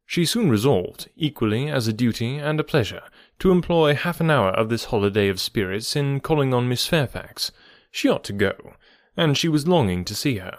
She 0.07 0.25
soon 0.25 0.51
resolved, 0.51 1.09
equally 1.17 1.69
as 1.69 1.89
a 1.89 1.93
duty 1.93 2.37
and 2.37 2.61
a 2.61 2.65
pleasure, 2.65 3.03
to 3.39 3.51
employ 3.51 3.95
half 3.95 4.21
an 4.21 4.31
hour 4.31 4.51
of 4.51 4.69
this 4.69 4.87
holiday 4.87 5.29
of 5.29 5.41
spirits 5.41 5.97
in 5.97 6.21
calling 6.21 6.53
on 6.53 6.69
Miss 6.69 6.87
Fairfax. 6.87 7.53
She 7.91 8.09
ought 8.09 8.25
to 8.25 8.33
go, 8.33 8.75
and 9.17 9.37
she 9.39 9.49
was 9.49 9.69
longing 9.69 10.05
to 10.05 10.15
see 10.15 10.39
her 10.39 10.59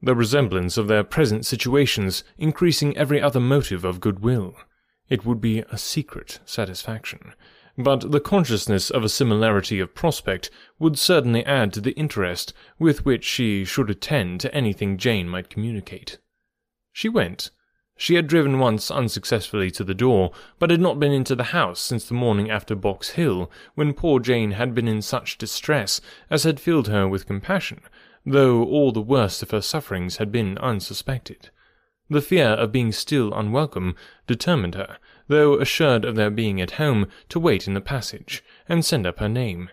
the 0.00 0.14
resemblance 0.14 0.76
of 0.76 0.86
their 0.86 1.02
present 1.02 1.44
situations 1.44 2.22
increasing 2.36 2.96
every 2.96 3.20
other 3.20 3.40
motive 3.40 3.84
of 3.84 4.00
goodwill. 4.00 4.54
It 5.08 5.24
would 5.24 5.40
be 5.40 5.60
a 5.70 5.78
secret 5.78 6.38
satisfaction, 6.44 7.34
but 7.76 8.12
the 8.12 8.20
consciousness 8.20 8.90
of 8.90 9.02
a 9.02 9.08
similarity 9.08 9.80
of 9.80 9.94
prospect 9.94 10.50
would 10.78 10.98
certainly 10.98 11.44
add 11.44 11.72
to 11.72 11.80
the 11.80 11.92
interest 11.92 12.52
with 12.78 13.04
which 13.04 13.24
she 13.24 13.64
should 13.64 13.90
attend 13.90 14.40
to 14.40 14.54
anything 14.54 14.98
Jane 14.98 15.28
might 15.28 15.50
communicate. 15.50 16.18
She 16.92 17.08
went. 17.08 17.50
She 18.00 18.14
had 18.14 18.28
driven 18.28 18.60
once 18.60 18.92
unsuccessfully 18.92 19.72
to 19.72 19.82
the 19.82 19.92
door, 19.92 20.30
but 20.60 20.70
had 20.70 20.80
not 20.80 21.00
been 21.00 21.10
into 21.10 21.34
the 21.34 21.50
house 21.50 21.80
since 21.80 22.04
the 22.04 22.14
morning 22.14 22.48
after 22.48 22.76
Box 22.76 23.10
Hill, 23.10 23.50
when 23.74 23.92
poor 23.92 24.20
Jane 24.20 24.52
had 24.52 24.72
been 24.72 24.86
in 24.86 25.02
such 25.02 25.36
distress 25.36 26.00
as 26.30 26.44
had 26.44 26.60
filled 26.60 26.86
her 26.86 27.08
with 27.08 27.26
compassion, 27.26 27.80
though 28.24 28.62
all 28.62 28.92
the 28.92 29.00
worst 29.00 29.42
of 29.42 29.50
her 29.50 29.60
sufferings 29.60 30.18
had 30.18 30.30
been 30.30 30.58
unsuspected. 30.58 31.50
The 32.08 32.22
fear 32.22 32.50
of 32.50 32.70
being 32.70 32.92
still 32.92 33.34
unwelcome 33.34 33.96
determined 34.28 34.76
her, 34.76 34.98
though 35.26 35.58
assured 35.58 36.04
of 36.04 36.14
their 36.14 36.30
being 36.30 36.60
at 36.60 36.78
home, 36.78 37.08
to 37.30 37.40
wait 37.40 37.66
in 37.66 37.74
the 37.74 37.80
passage, 37.80 38.44
and 38.68 38.84
send 38.84 39.08
up 39.08 39.18
her 39.18 39.28
name. 39.28 39.70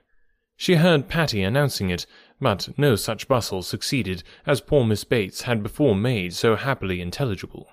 She 0.57 0.75
heard 0.75 1.07
Patty 1.07 1.43
announcing 1.43 1.91
it, 1.91 2.07
but 2.41 2.69
no 2.75 2.95
such 2.95 3.27
bustle 3.27 3.61
succeeded 3.61 4.23
as 4.47 4.61
poor 4.61 4.83
Miss 4.83 5.03
Bates 5.03 5.43
had 5.43 5.61
before 5.61 5.95
made 5.95 6.33
so 6.33 6.55
happily 6.55 7.01
intelligible. 7.01 7.69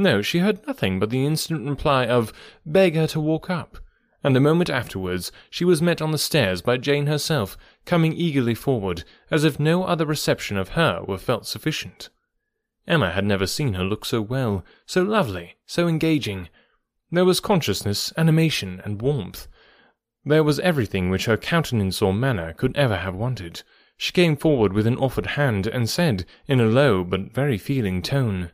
No, 0.00 0.22
she 0.22 0.38
heard 0.38 0.64
nothing 0.64 1.00
but 1.00 1.10
the 1.10 1.26
instant 1.26 1.68
reply 1.68 2.06
of 2.06 2.32
beg 2.64 2.94
her 2.94 3.08
to 3.08 3.18
walk 3.18 3.50
up, 3.50 3.78
and 4.22 4.36
a 4.36 4.40
moment 4.40 4.70
afterwards 4.70 5.32
she 5.50 5.64
was 5.64 5.82
met 5.82 6.00
on 6.00 6.12
the 6.12 6.18
stairs 6.18 6.62
by 6.62 6.76
Jane 6.76 7.08
herself, 7.08 7.58
coming 7.84 8.12
eagerly 8.12 8.54
forward, 8.54 9.02
as 9.28 9.42
if 9.42 9.58
no 9.58 9.82
other 9.82 10.06
reception 10.06 10.56
of 10.56 10.70
her 10.70 11.02
were 11.02 11.18
felt 11.18 11.48
sufficient. 11.48 12.10
Emma 12.86 13.10
had 13.10 13.24
never 13.24 13.44
seen 13.44 13.74
her 13.74 13.82
look 13.82 14.04
so 14.04 14.22
well, 14.22 14.64
so 14.86 15.02
lovely, 15.02 15.56
so 15.66 15.88
engaging. 15.88 16.48
There 17.10 17.24
was 17.24 17.40
consciousness, 17.40 18.12
animation, 18.16 18.80
and 18.84 19.02
warmth. 19.02 19.48
There 20.24 20.44
was 20.44 20.60
everything 20.60 21.10
which 21.10 21.24
her 21.24 21.36
countenance 21.36 22.00
or 22.00 22.14
manner 22.14 22.52
could 22.52 22.76
ever 22.76 22.98
have 22.98 23.16
wanted. 23.16 23.64
She 23.96 24.12
came 24.12 24.36
forward 24.36 24.72
with 24.72 24.86
an 24.86 24.96
offered 24.96 25.26
hand, 25.26 25.66
and 25.66 25.90
said, 25.90 26.24
in 26.46 26.60
a 26.60 26.66
low 26.66 27.02
but 27.02 27.34
very 27.34 27.58
feeling 27.58 28.00
tone, 28.00 28.52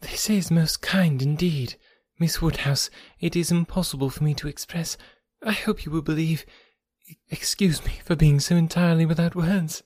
This 0.00 0.30
is 0.30 0.50
most 0.50 0.80
kind 0.80 1.20
indeed. 1.20 1.74
Miss 2.18 2.40
Woodhouse, 2.40 2.90
it 3.20 3.34
is 3.34 3.50
impossible 3.50 4.10
for 4.10 4.22
me 4.22 4.34
to 4.34 4.48
express. 4.48 4.96
I 5.42 5.52
hope 5.52 5.84
you 5.84 5.90
will 5.90 6.02
believe. 6.02 6.46
Excuse 7.30 7.84
me 7.84 8.00
for 8.04 8.14
being 8.14 8.38
so 8.38 8.54
entirely 8.56 9.06
without 9.06 9.34
words. 9.34 9.82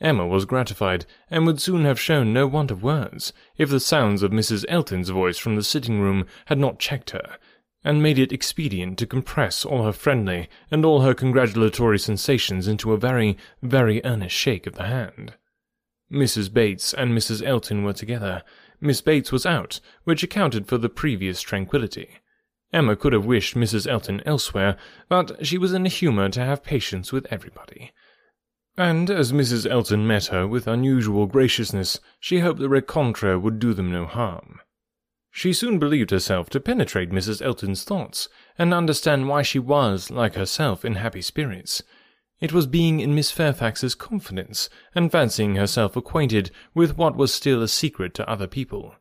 Emma 0.00 0.26
was 0.26 0.44
gratified, 0.44 1.04
and 1.30 1.44
would 1.46 1.60
soon 1.60 1.84
have 1.84 2.00
shown 2.00 2.32
no 2.32 2.46
want 2.46 2.70
of 2.70 2.82
words, 2.82 3.32
if 3.58 3.68
the 3.68 3.80
sounds 3.80 4.22
of 4.22 4.30
Mrs. 4.30 4.64
Elton's 4.68 5.10
voice 5.10 5.36
from 5.36 5.56
the 5.56 5.62
sitting 5.62 6.00
room 6.00 6.26
had 6.46 6.58
not 6.58 6.78
checked 6.78 7.10
her, 7.10 7.36
and 7.84 8.02
made 8.02 8.18
it 8.18 8.32
expedient 8.32 8.98
to 8.98 9.06
compress 9.06 9.64
all 9.64 9.84
her 9.84 9.92
friendly 9.92 10.48
and 10.70 10.84
all 10.84 11.02
her 11.02 11.14
congratulatory 11.14 11.98
sensations 11.98 12.66
into 12.66 12.92
a 12.92 12.98
very, 12.98 13.36
very 13.62 14.02
earnest 14.04 14.34
shake 14.34 14.66
of 14.66 14.74
the 14.74 14.86
hand. 14.86 15.34
Mrs. 16.10 16.52
Bates 16.52 16.94
and 16.94 17.12
Mrs. 17.12 17.44
Elton 17.46 17.84
were 17.84 17.92
together. 17.92 18.42
Miss 18.80 19.00
Bates 19.00 19.30
was 19.30 19.44
out, 19.44 19.80
which 20.04 20.22
accounted 20.22 20.66
for 20.66 20.78
the 20.78 20.88
previous 20.88 21.40
tranquillity. 21.42 22.18
Emma 22.72 22.96
could 22.96 23.12
have 23.12 23.26
wished 23.26 23.56
Mrs. 23.56 23.86
Elton 23.86 24.22
elsewhere, 24.24 24.76
but 25.08 25.44
she 25.44 25.58
was 25.58 25.72
in 25.72 25.84
a 25.84 25.90
humour 25.90 26.28
to 26.30 26.44
have 26.44 26.62
patience 26.62 27.12
with 27.12 27.26
everybody. 27.30 27.92
And 28.76 29.10
as 29.10 29.32
Mrs. 29.32 29.68
Elton 29.68 30.06
met 30.06 30.26
her 30.26 30.46
with 30.46 30.66
unusual 30.66 31.26
graciousness, 31.26 32.00
she 32.18 32.38
hoped 32.38 32.60
the 32.60 32.68
rencontre 32.68 33.38
would 33.38 33.58
do 33.58 33.74
them 33.74 33.90
no 33.90 34.06
harm. 34.06 34.60
She 35.30 35.52
soon 35.52 35.78
believed 35.78 36.10
herself 36.10 36.48
to 36.50 36.60
penetrate 36.60 37.10
Mrs. 37.10 37.42
Elton's 37.42 37.84
thoughts, 37.84 38.28
and 38.58 38.72
understand 38.72 39.28
why 39.28 39.42
she 39.42 39.58
was, 39.58 40.10
like 40.10 40.34
herself, 40.34 40.84
in 40.84 40.94
happy 40.94 41.22
spirits. 41.22 41.82
It 42.40 42.52
was 42.54 42.66
being 42.66 43.00
in 43.00 43.14
Miss 43.14 43.30
Fairfax's 43.30 43.94
confidence, 43.94 44.70
and 44.94 45.12
fancying 45.12 45.56
herself 45.56 45.94
acquainted 45.94 46.50
with 46.74 46.96
what 46.96 47.14
was 47.14 47.34
still 47.34 47.62
a 47.62 47.68
secret 47.68 48.14
to 48.14 48.28
other 48.28 48.46
people. 48.46 48.94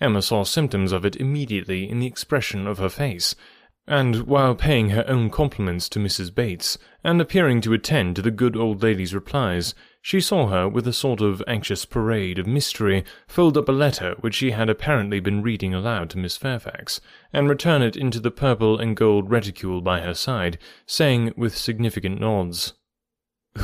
Emma 0.00 0.20
saw 0.20 0.44
symptoms 0.44 0.92
of 0.92 1.04
it 1.06 1.16
immediately 1.16 1.88
in 1.88 1.98
the 1.98 2.06
expression 2.06 2.66
of 2.66 2.78
her 2.78 2.90
face, 2.90 3.34
and 3.86 4.26
while 4.26 4.54
paying 4.54 4.90
her 4.90 5.04
own 5.08 5.30
compliments 5.30 5.88
to 5.88 5.98
Mrs. 5.98 6.34
Bates, 6.34 6.76
and 7.02 7.20
appearing 7.20 7.60
to 7.62 7.72
attend 7.72 8.16
to 8.16 8.22
the 8.22 8.30
good 8.30 8.56
old 8.56 8.82
lady's 8.82 9.14
replies, 9.14 9.74
she 10.06 10.20
saw 10.20 10.48
her, 10.48 10.68
with 10.68 10.86
a 10.86 10.92
sort 10.92 11.22
of 11.22 11.42
anxious 11.46 11.86
parade 11.86 12.38
of 12.38 12.46
mystery, 12.46 13.02
fold 13.26 13.56
up 13.56 13.70
a 13.70 13.72
letter 13.72 14.14
which 14.20 14.34
she 14.34 14.50
had 14.50 14.68
apparently 14.68 15.18
been 15.18 15.40
reading 15.40 15.72
aloud 15.72 16.10
to 16.10 16.18
Miss 16.18 16.36
Fairfax, 16.36 17.00
and 17.32 17.48
return 17.48 17.80
it 17.80 17.96
into 17.96 18.20
the 18.20 18.30
purple 18.30 18.78
and 18.78 18.98
gold 18.98 19.30
reticule 19.30 19.80
by 19.80 20.02
her 20.02 20.12
side, 20.12 20.58
saying 20.84 21.32
with 21.38 21.56
significant 21.56 22.20
nods, 22.20 22.74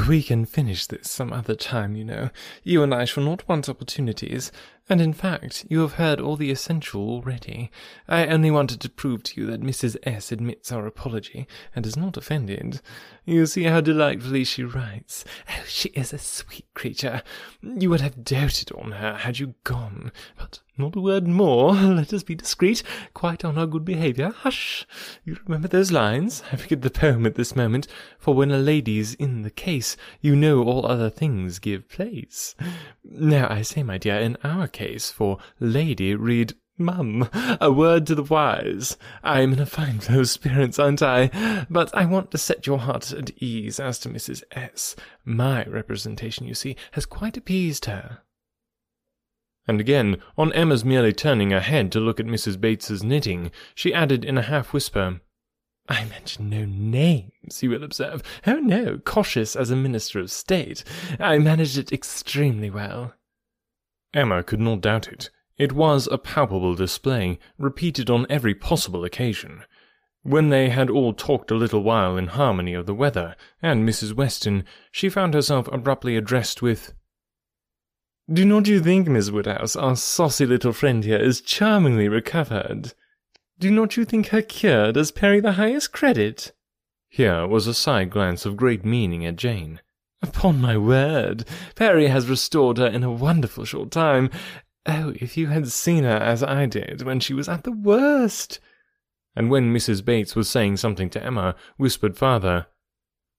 we 0.08 0.22
can 0.22 0.46
finish 0.46 0.86
this 0.86 1.10
some 1.10 1.30
other 1.30 1.54
time, 1.54 1.94
you 1.94 2.06
know. 2.06 2.30
You 2.62 2.82
and 2.82 2.94
I 2.94 3.04
shall 3.04 3.24
not 3.24 3.46
want 3.46 3.68
opportunities. 3.68 4.50
And 4.90 5.00
in 5.00 5.12
fact, 5.12 5.64
you 5.68 5.82
have 5.82 5.94
heard 5.94 6.20
all 6.20 6.34
the 6.34 6.50
essential 6.50 7.08
already. 7.08 7.70
I 8.08 8.26
only 8.26 8.50
wanted 8.50 8.80
to 8.80 8.90
prove 8.90 9.22
to 9.22 9.40
you 9.40 9.46
that 9.46 9.62
Mrs. 9.62 9.96
S. 10.02 10.32
admits 10.32 10.72
our 10.72 10.84
apology, 10.84 11.46
and 11.76 11.86
is 11.86 11.96
not 11.96 12.16
offended. 12.16 12.80
You 13.24 13.46
see 13.46 13.62
how 13.62 13.80
delightfully 13.80 14.42
she 14.42 14.64
writes. 14.64 15.24
Oh, 15.48 15.62
she 15.64 15.90
is 15.90 16.12
a 16.12 16.18
sweet 16.18 16.66
creature. 16.74 17.22
You 17.62 17.88
would 17.90 18.00
have 18.00 18.24
doted 18.24 18.72
on 18.72 18.90
her 18.90 19.14
had 19.14 19.38
you 19.38 19.54
gone. 19.62 20.10
But 20.36 20.58
not 20.80 20.96
a 20.96 21.00
word 21.00 21.28
more. 21.28 21.74
Let 21.74 22.12
us 22.12 22.22
be 22.22 22.34
discreet, 22.34 22.82
quite 23.12 23.44
on 23.44 23.58
our 23.58 23.66
good 23.66 23.84
behaviour. 23.84 24.30
Hush! 24.30 24.86
You 25.24 25.36
remember 25.44 25.68
those 25.68 25.92
lines? 25.92 26.42
I 26.50 26.56
forget 26.56 26.80
the 26.80 26.90
poem 26.90 27.26
at 27.26 27.34
this 27.34 27.54
moment. 27.54 27.86
For 28.18 28.34
when 28.34 28.50
a 28.50 28.58
lady's 28.58 29.14
in 29.14 29.42
the 29.42 29.50
case, 29.50 29.96
you 30.20 30.34
know 30.34 30.64
all 30.64 30.86
other 30.86 31.10
things 31.10 31.58
give 31.58 31.88
place. 31.88 32.54
Now, 33.04 33.46
I 33.50 33.62
say, 33.62 33.82
my 33.82 33.98
dear, 33.98 34.16
in 34.16 34.38
our 34.42 34.66
case, 34.66 34.79
for 35.10 35.38
lady, 35.58 36.14
read 36.14 36.54
Mum, 36.78 37.28
a 37.60 37.70
word 37.70 38.06
to 38.06 38.14
the 38.14 38.22
wise. 38.22 38.96
I'm 39.22 39.52
in 39.52 39.58
a 39.58 39.66
fine 39.66 40.00
flow 40.00 40.20
of 40.20 40.30
spirits, 40.30 40.78
aren't 40.78 41.02
I? 41.02 41.66
But 41.68 41.94
I 41.94 42.06
want 42.06 42.30
to 42.30 42.38
set 42.38 42.66
your 42.66 42.78
heart 42.78 43.12
at 43.12 43.30
ease 43.42 43.78
as 43.78 43.98
to 44.00 44.08
Mrs. 44.08 44.42
S. 44.52 44.96
My 45.24 45.64
representation, 45.64 46.46
you 46.46 46.54
see, 46.54 46.76
has 46.92 47.04
quite 47.04 47.36
appeased 47.36 47.84
her. 47.84 48.20
And 49.68 49.80
again, 49.80 50.16
on 50.38 50.52
Emma's 50.54 50.84
merely 50.84 51.12
turning 51.12 51.50
her 51.50 51.60
head 51.60 51.92
to 51.92 52.00
look 52.00 52.18
at 52.18 52.26
Mrs. 52.26 52.58
Bates's 52.58 53.02
knitting, 53.02 53.50
she 53.74 53.92
added 53.92 54.24
in 54.24 54.38
a 54.38 54.42
half 54.42 54.72
whisper, 54.72 55.20
I 55.88 56.04
mention 56.04 56.48
no 56.48 56.64
names, 56.64 57.62
you 57.62 57.70
will 57.70 57.84
observe. 57.84 58.22
Oh 58.46 58.58
no, 58.58 58.98
cautious 58.98 59.56
as 59.56 59.70
a 59.70 59.76
minister 59.76 60.20
of 60.20 60.30
state. 60.30 60.84
I 61.18 61.38
managed 61.38 61.76
it 61.76 61.92
extremely 61.92 62.70
well. 62.70 63.14
Emma 64.12 64.42
could 64.42 64.60
not 64.60 64.80
doubt 64.80 65.08
it. 65.08 65.30
It 65.56 65.72
was 65.72 66.08
a 66.10 66.18
palpable 66.18 66.74
display, 66.74 67.38
repeated 67.58 68.08
on 68.08 68.26
every 68.30 68.54
possible 68.54 69.04
occasion. 69.04 69.64
When 70.22 70.48
they 70.48 70.68
had 70.68 70.90
all 70.90 71.12
talked 71.12 71.50
a 71.50 71.54
little 71.54 71.82
while 71.82 72.16
in 72.16 72.28
harmony 72.28 72.74
of 72.74 72.86
the 72.86 72.94
weather 72.94 73.36
and 73.62 73.88
Mrs. 73.88 74.12
Weston, 74.12 74.64
she 74.90 75.08
found 75.08 75.34
herself 75.34 75.68
abruptly 75.72 76.16
addressed 76.16 76.60
with, 76.60 76.92
Do 78.30 78.44
not 78.44 78.68
you 78.68 78.80
think, 78.80 79.08
Miss 79.08 79.30
Woodhouse, 79.30 79.76
our 79.76 79.96
saucy 79.96 80.46
little 80.46 80.72
friend 80.72 81.04
here 81.04 81.18
is 81.18 81.40
charmingly 81.40 82.08
recovered? 82.08 82.94
Do 83.58 83.70
not 83.70 83.96
you 83.96 84.04
think 84.04 84.28
her 84.28 84.42
cure 84.42 84.92
does 84.92 85.10
Perry 85.10 85.40
the 85.40 85.52
highest 85.52 85.92
credit? 85.92 86.52
Here 87.08 87.46
was 87.46 87.66
a 87.66 87.74
side 87.74 88.10
glance 88.10 88.46
of 88.46 88.56
great 88.56 88.84
meaning 88.84 89.26
at 89.26 89.36
Jane. 89.36 89.80
Upon 90.22 90.60
my 90.60 90.76
word, 90.76 91.44
Perry 91.74 92.08
has 92.08 92.28
restored 92.28 92.78
her 92.78 92.86
in 92.86 93.02
a 93.02 93.12
wonderful 93.12 93.64
short 93.64 93.90
time, 93.90 94.30
Oh, 94.86 95.12
if 95.16 95.36
you 95.36 95.48
had 95.48 95.68
seen 95.68 96.04
her 96.04 96.16
as 96.16 96.42
I 96.42 96.66
did 96.66 97.02
when 97.02 97.20
she 97.20 97.34
was 97.34 97.48
at 97.48 97.64
the 97.64 97.72
worst! 97.72 98.60
And 99.36 99.50
when 99.50 99.72
Mrs. 99.72 100.04
Bates 100.04 100.34
was 100.34 100.48
saying 100.48 100.78
something 100.78 101.10
to 101.10 101.22
Emma, 101.22 101.54
whispered 101.76 102.16
farther, 102.16 102.66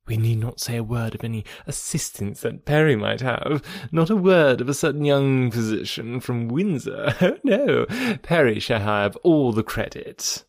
We 0.08 0.18
need 0.18 0.40
not 0.40 0.60
say 0.60 0.78
a 0.78 0.84
word 0.84 1.16
of 1.16 1.24
any 1.24 1.44
assistance 1.68 2.42
that 2.42 2.66
Perry 2.66 2.96
might 2.96 3.22
have, 3.22 3.62
not 3.92 4.10
a 4.10 4.16
word 4.16 4.62
of 4.62 4.70
a 4.70 4.74
certain 4.74 5.06
young 5.06 5.52
physician 5.52 6.20
from 6.20 6.48
Windsor. 6.48 7.16
Oh, 7.22 7.38
no, 7.44 7.86
Perry 8.22 8.60
shall 8.60 8.82
have 8.82 9.16
all 9.18 9.52
the 9.52 9.64
credit. 9.64 10.46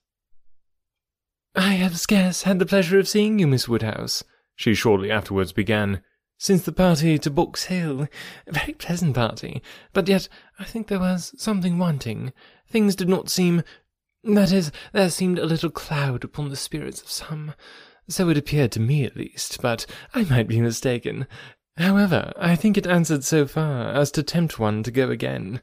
I 1.55 1.73
have 1.73 1.99
scarce 1.99 2.43
had 2.43 2.59
the 2.59 2.67
pleasure 2.67 2.99
of 2.99 3.09
seeing 3.09 3.39
you, 3.39 3.47
Miss 3.47 3.69
Woodhouse, 3.69 4.25
she 4.57 4.75
shortly 4.75 5.11
afterwards 5.11 5.53
began 5.53 6.03
since 6.43 6.65
the 6.65 6.73
party 6.73 7.19
to 7.19 7.31
Box 7.31 7.67
Hill. 7.67 8.09
A 8.49 8.53
very 8.53 8.73
pleasant 8.73 9.15
party, 9.15 9.63
but 9.93 10.09
yet 10.09 10.29
I 10.59 10.65
think 10.65 10.89
there 10.89 10.99
was 10.99 11.33
something 11.41 11.79
wanting. 11.79 12.33
Things 12.69 12.97
did 12.97 13.09
not 13.09 13.31
seem. 13.31 13.63
That 14.25 14.51
is, 14.51 14.73
there 14.93 15.09
seemed 15.09 15.39
a 15.39 15.47
little 15.47 15.71
cloud 15.71 16.25
upon 16.25 16.49
the 16.49 16.57
spirits 16.57 17.01
of 17.01 17.13
some. 17.13 17.55
So 18.09 18.29
it 18.29 18.37
appeared 18.37 18.73
to 18.73 18.81
me 18.81 19.05
at 19.05 19.17
least, 19.17 19.63
but 19.63 19.87
I 20.15 20.25
might 20.25 20.49
be 20.49 20.61
mistaken. 20.61 21.29
However, 21.77 22.33
I 22.37 22.57
think 22.57 22.77
it 22.77 22.89
answered 22.89 23.23
so 23.23 23.47
far 23.47 23.93
as 23.93 24.11
to 24.11 24.25
tempt 24.25 24.59
one 24.59 24.83
to 24.83 24.91
go 24.91 25.11
again. 25.11 25.61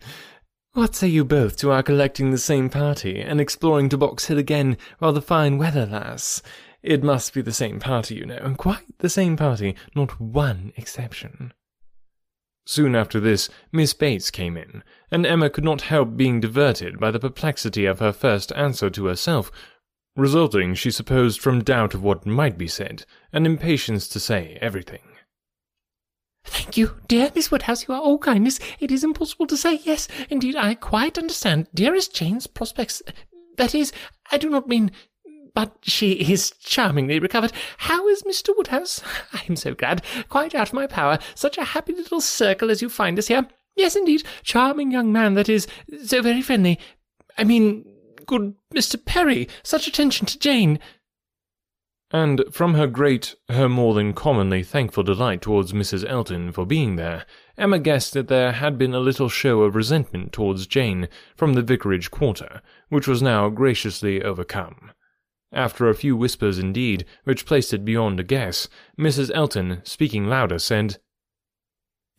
What 0.72 0.96
say 0.96 1.10
you 1.10 1.26
both 1.26 1.58
to 1.58 1.72
our 1.72 1.84
collecting 1.84 2.32
the 2.32 2.38
same 2.38 2.70
party 2.70 3.20
and 3.20 3.42
exploring 3.42 3.90
to 3.90 3.98
Box 3.98 4.28
Hill 4.28 4.38
again 4.38 4.78
while 5.00 5.12
the 5.12 5.22
fine 5.22 5.58
weather 5.58 5.86
lasts? 5.86 6.42
It 6.82 7.04
must 7.04 7.34
be 7.34 7.42
the 7.42 7.52
same 7.52 7.80
party, 7.80 8.16
you 8.16 8.26
know, 8.26 8.56
quite 8.58 8.98
the 9.00 9.10
same 9.10 9.36
party, 9.36 9.76
not 9.96 10.20
one 10.20 10.72
exception. 10.78 11.54
Soon 12.66 12.96
after 12.96 13.20
this, 13.20 13.50
Miss 13.72 13.94
Bates 13.94 14.30
came 14.30 14.56
in, 14.56 14.84
and 15.12 15.26
Emma 15.26 15.50
could 15.50 15.64
not 15.64 15.82
help 15.82 16.16
being 16.16 16.40
diverted 16.40 17.00
by 17.00 17.12
the 17.12 17.20
perplexity 17.20 17.86
of 17.86 18.00
her 18.00 18.14
first 18.14 18.52
answer 18.54 18.90
to 18.92 19.08
herself, 19.08 19.52
resulting, 20.16 20.74
she 20.74 20.92
supposed, 20.92 21.42
from 21.42 21.64
doubt 21.64 21.94
of 21.94 22.04
what 22.04 22.26
might 22.26 22.58
be 22.58 22.68
said, 22.68 23.06
and 23.34 23.46
impatience 23.46 24.08
to 24.08 24.20
say 24.20 24.58
everything. 24.62 25.02
Thank 26.46 26.78
you, 26.78 26.96
dear 27.08 27.32
Miss 27.36 27.52
Woodhouse, 27.52 27.88
you 27.88 27.94
are 27.94 28.02
all 28.02 28.18
kindness. 28.18 28.60
It 28.80 28.92
is 28.92 29.04
impossible 29.04 29.48
to 29.48 29.58
say 29.58 29.80
yes. 29.84 30.08
Indeed, 30.30 30.56
I 30.56 30.76
quite 30.76 31.18
understand 31.18 31.68
dearest 31.74 32.16
Jane's 32.16 32.48
prospects. 32.48 33.02
That 33.58 33.76
is, 33.76 33.92
I 34.32 34.38
do 34.38 34.50
not 34.50 34.68
mean 34.68 34.92
but 35.54 35.78
she 35.82 36.12
is 36.32 36.52
charmingly 36.60 37.20
recovered. 37.20 37.52
How 37.78 38.08
is 38.08 38.24
Mr. 38.24 38.50
Woodhouse? 38.56 39.02
I 39.34 39.44
am 39.50 39.56
so 39.56 39.74
glad. 39.74 40.04
Quite 40.30 40.56
out 40.56 40.70
of 40.70 40.74
my 40.74 40.88
power. 40.88 41.20
Such 41.36 41.58
a 41.58 41.64
happy 41.64 41.94
little 41.94 42.22
circle 42.22 42.72
as 42.72 42.82
you 42.82 42.90
find 42.90 43.18
us 43.20 43.28
here. 43.28 43.48
Yes, 43.76 43.96
indeed. 43.96 44.24
Charming 44.44 44.92
young 44.92 45.12
man, 45.12 45.36
that 45.36 45.50
is. 45.50 45.68
So 46.04 46.22
very 46.22 46.42
friendly. 46.42 46.80
I 47.38 47.44
mean, 47.44 47.86
good 48.26 48.56
Mr. 48.74 49.04
Perry. 49.04 49.48
Such 49.64 49.88
attention 49.88 50.26
to 50.28 50.40
Jane. 50.40 50.80
And 52.12 52.44
from 52.52 52.74
her 52.74 52.88
great, 52.88 53.36
her 53.50 53.70
more 53.70 53.94
than 53.94 54.14
commonly 54.14 54.64
thankful 54.64 55.04
delight 55.04 55.42
towards 55.44 55.74
Mrs. 55.74 56.04
Elton 56.10 56.52
for 56.52 56.66
being 56.66 56.96
there, 56.96 57.26
Emma 57.56 57.78
guessed 57.78 58.14
that 58.14 58.28
there 58.28 58.54
had 58.54 58.80
been 58.80 58.96
a 58.96 59.00
little 59.00 59.30
show 59.30 59.62
of 59.62 59.76
resentment 59.76 60.34
towards 60.34 60.66
Jane 60.66 61.08
from 61.36 61.54
the 61.54 61.62
vicarage 61.62 62.10
quarter, 62.10 62.64
which 62.90 63.08
was 63.08 63.22
now 63.22 63.50
graciously 63.50 64.24
overcome. 64.24 64.92
After 65.52 65.90
a 65.90 65.96
few 65.96 66.16
whispers 66.16 66.60
indeed, 66.60 67.06
which 67.24 67.46
placed 67.46 67.74
it 67.74 67.84
beyond 67.84 68.20
a 68.20 68.24
guess, 68.24 68.68
Mrs. 69.00 69.32
Elton, 69.34 69.82
speaking 69.84 70.28
louder, 70.28 70.60
said, 70.60 70.98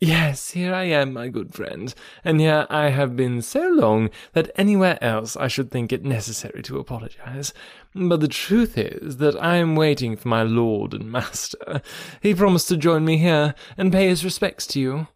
Yes, 0.03 0.51
here 0.51 0.73
I 0.73 0.85
am, 0.85 1.13
my 1.13 1.27
good 1.27 1.53
friend, 1.53 1.93
and 2.23 2.41
here 2.41 2.65
I 2.71 2.89
have 2.89 3.15
been 3.15 3.41
so 3.43 3.69
long 3.69 4.09
that 4.33 4.49
anywhere 4.55 4.97
else 4.99 5.37
I 5.37 5.47
should 5.47 5.69
think 5.69 5.93
it 5.93 6.03
necessary 6.03 6.63
to 6.63 6.79
apologize. 6.79 7.53
But 7.93 8.19
the 8.19 8.27
truth 8.27 8.79
is 8.79 9.17
that 9.17 9.41
I 9.41 9.57
am 9.57 9.75
waiting 9.75 10.15
for 10.15 10.27
my 10.27 10.41
lord 10.41 10.95
and 10.95 11.11
master. 11.11 11.83
He 12.19 12.33
promised 12.33 12.67
to 12.69 12.77
join 12.77 13.05
me 13.05 13.17
here 13.17 13.53
and 13.77 13.91
pay 13.91 14.07
his 14.07 14.25
respects 14.25 14.65
to 14.67 14.79
you. 14.79 15.07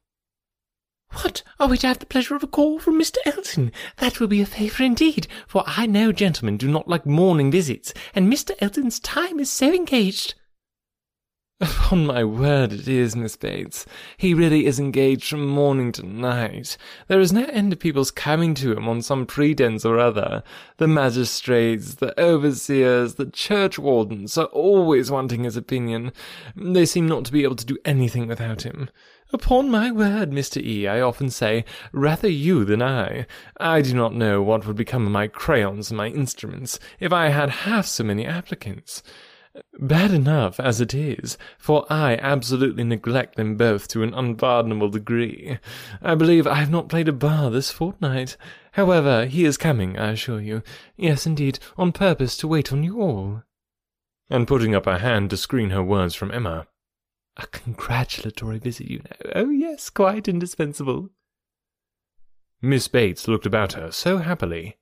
What, 1.11 1.43
are 1.59 1.67
we 1.67 1.77
to 1.77 1.87
have 1.87 1.99
the 1.99 2.05
pleasure 2.05 2.35
of 2.35 2.43
a 2.43 2.47
call 2.47 2.79
from 2.79 2.99
Mr. 2.99 3.17
Elton? 3.25 3.71
That 3.97 4.19
will 4.19 4.27
be 4.27 4.41
a 4.41 4.45
favour 4.45 4.83
indeed, 4.83 5.27
for 5.47 5.63
I 5.67 5.85
know 5.85 6.11
gentlemen 6.11 6.57
do 6.57 6.67
not 6.67 6.87
like 6.87 7.05
morning 7.05 7.51
visits, 7.51 7.93
and 8.13 8.31
Mr. 8.31 8.51
Elton's 8.59 8.99
time 8.99 9.39
is 9.39 9.51
so 9.51 9.73
engaged. 9.73 10.33
Upon 11.61 12.05
my 12.05 12.21
word, 12.25 12.73
it 12.73 12.85
is, 12.85 13.15
Miss 13.15 13.37
Bates. 13.37 13.85
He 14.17 14.33
really 14.33 14.65
is 14.65 14.77
engaged 14.77 15.29
from 15.29 15.47
morning 15.47 15.93
to 15.93 16.05
night. 16.05 16.75
There 17.07 17.21
is 17.21 17.31
no 17.31 17.45
end 17.45 17.71
of 17.71 17.79
people's 17.79 18.11
coming 18.11 18.53
to 18.55 18.73
him 18.73 18.89
on 18.89 19.01
some 19.01 19.25
pretence 19.25 19.85
or 19.85 19.97
other. 19.97 20.43
The 20.77 20.89
magistrates, 20.89 21.95
the 21.95 22.19
overseers, 22.21 23.15
the 23.15 23.27
churchwardens 23.27 24.37
are 24.37 24.47
always 24.47 25.09
wanting 25.09 25.45
his 25.45 25.55
opinion. 25.55 26.11
They 26.57 26.85
seem 26.85 27.07
not 27.07 27.23
to 27.23 27.31
be 27.31 27.43
able 27.43 27.55
to 27.55 27.65
do 27.65 27.77
anything 27.85 28.27
without 28.27 28.63
him. 28.63 28.89
Upon 29.31 29.69
my 29.69 29.91
word, 29.91 30.31
Mr. 30.31 30.61
E., 30.61 30.89
I 30.89 30.99
often 30.99 31.29
say, 31.29 31.63
rather 31.93 32.27
you 32.27 32.65
than 32.65 32.81
I. 32.81 33.27
I 33.61 33.81
do 33.81 33.93
not 33.93 34.13
know 34.13 34.41
what 34.43 34.67
would 34.67 34.75
become 34.75 35.05
of 35.05 35.13
my 35.13 35.27
crayons 35.27 35.89
and 35.89 35.97
my 35.97 36.07
instruments 36.07 36.79
if 36.99 37.13
I 37.13 37.29
had 37.29 37.49
half 37.49 37.85
so 37.85 38.03
many 38.03 38.25
applicants. 38.25 39.01
Bad 39.79 40.11
enough 40.11 40.59
as 40.59 40.81
it 40.81 40.93
is, 40.93 41.37
for 41.57 41.85
I 41.89 42.15
absolutely 42.17 42.83
neglect 42.83 43.35
them 43.35 43.55
both 43.55 43.87
to 43.89 44.03
an 44.03 44.13
unpardonable 44.13 44.89
degree. 44.89 45.59
I 46.01 46.15
believe 46.15 46.45
I 46.45 46.55
have 46.55 46.69
not 46.69 46.89
played 46.89 47.07
a 47.07 47.13
bar 47.13 47.49
this 47.49 47.71
fortnight. 47.71 48.37
However, 48.73 49.25
he 49.25 49.45
is 49.45 49.57
coming, 49.57 49.97
I 49.97 50.11
assure 50.11 50.41
you. 50.41 50.61
Yes, 50.97 51.25
indeed, 51.25 51.59
on 51.77 51.91
purpose 51.91 52.35
to 52.37 52.47
wait 52.47 52.73
on 52.73 52.83
you 52.83 53.01
all. 53.01 53.43
And 54.29 54.47
putting 54.47 54.75
up 54.75 54.85
her 54.85 54.97
hand 54.97 55.29
to 55.29 55.37
screen 55.37 55.69
her 55.69 55.83
words 55.83 56.15
from 56.15 56.31
Emma. 56.31 56.67
A 57.37 57.47
congratulatory 57.47 58.59
visit, 58.59 58.89
you 58.89 58.99
know. 58.99 59.31
Oh, 59.35 59.49
yes, 59.49 59.89
quite 59.89 60.27
indispensable. 60.27 61.09
Miss 62.61 62.87
Bates 62.87 63.27
looked 63.27 63.45
about 63.45 63.73
her 63.73 63.91
so 63.91 64.17
happily 64.17 64.77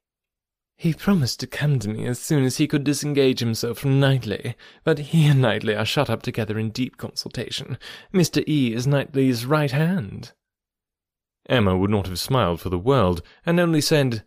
he 0.84 0.93
promised 0.93 1.39
to 1.39 1.48
come 1.48 1.80
to 1.80 1.88
me 1.88 2.06
as 2.06 2.19
soon 2.19 2.43
as 2.43 2.58
he 2.58 2.67
could 2.67 2.84
disengage 2.84 3.39
himself 3.39 3.78
from 3.78 4.02
Knightley, 4.02 4.54
but 4.84 5.00
he 5.00 5.26
and 5.28 5.39
Knightley 5.39 5.78
are 5.78 5.86
shut 5.86 6.10
up 6.10 6.22
together 6.22 6.60
in 6.60 6.72
deep 6.72 6.98
consultation. 6.98 7.78
Mr. 8.13 8.43
E. 8.46 8.74
is 8.74 8.86
Knightley's 8.86 9.46
right 9.46 9.72
hand. 9.72 10.34
Emma 11.48 11.78
would 11.78 11.89
not 11.89 12.08
have 12.08 12.19
smiled 12.19 12.60
for 12.60 12.67
the 12.67 12.78
world, 12.78 13.22
and 13.46 13.62
only 13.62 13.80
said, 13.80 14.26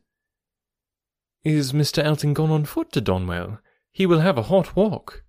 Is 1.44 1.74
Mr. 1.74 2.02
Elton 2.02 2.32
gone 2.32 2.50
on 2.50 2.64
foot 2.64 2.90
to 2.92 3.02
Donwell? 3.02 3.58
He 3.92 4.06
will 4.06 4.20
have 4.20 4.38
a 4.38 4.44
hot 4.44 4.74
walk. 4.74 5.25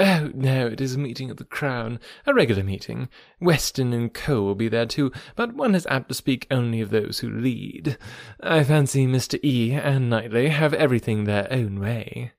Oh, 0.00 0.32
no, 0.34 0.66
it 0.66 0.80
is 0.80 0.96
a 0.96 0.98
meeting 0.98 1.30
of 1.30 1.36
the 1.36 1.44
Crown, 1.44 2.00
a 2.26 2.34
regular 2.34 2.64
meeting. 2.64 3.08
Weston 3.40 3.92
and 3.92 4.12
Co. 4.12 4.42
will 4.42 4.56
be 4.56 4.66
there 4.66 4.86
too, 4.86 5.12
but 5.36 5.54
one 5.54 5.76
is 5.76 5.86
apt 5.86 6.08
to 6.08 6.14
speak 6.14 6.48
only 6.50 6.80
of 6.80 6.90
those 6.90 7.20
who 7.20 7.30
lead. 7.30 7.96
I 8.42 8.64
fancy 8.64 9.06
Mr. 9.06 9.38
E. 9.44 9.72
and 9.72 10.10
Knightley 10.10 10.48
have 10.48 10.74
everything 10.74 11.24
their 11.24 11.46
own 11.52 11.78
way. 11.78 12.32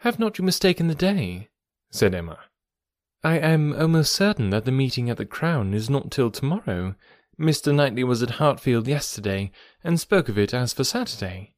Have 0.00 0.20
not 0.20 0.38
you 0.38 0.44
mistaken 0.44 0.86
the 0.86 0.94
day? 0.94 1.48
said 1.90 2.14
Emma. 2.14 2.38
I 3.24 3.38
am 3.38 3.72
almost 3.72 4.12
certain 4.12 4.50
that 4.50 4.64
the 4.64 4.70
meeting 4.72 5.10
at 5.10 5.16
the 5.16 5.26
Crown 5.26 5.74
is 5.74 5.90
not 5.90 6.12
till 6.12 6.30
tomorrow. 6.30 6.94
Mr. 7.40 7.74
Knightley 7.74 8.04
was 8.04 8.22
at 8.22 8.30
Hartfield 8.38 8.86
yesterday, 8.86 9.50
and 9.82 9.98
spoke 9.98 10.28
of 10.28 10.38
it 10.38 10.54
as 10.54 10.72
for 10.72 10.84
Saturday. 10.84 11.54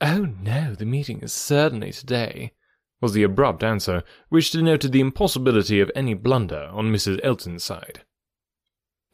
Oh, 0.00 0.28
no, 0.40 0.76
the 0.76 0.86
meeting 0.86 1.18
is 1.22 1.32
certainly 1.32 1.90
today 1.90 2.52
was 3.00 3.12
the 3.12 3.22
abrupt 3.22 3.62
answer, 3.62 4.02
which 4.28 4.50
denoted 4.50 4.92
the 4.92 5.00
impossibility 5.00 5.80
of 5.80 5.90
any 5.94 6.14
blunder 6.14 6.68
on 6.72 6.92
Mrs. 6.92 7.20
Elton's 7.22 7.64
side. 7.64 8.02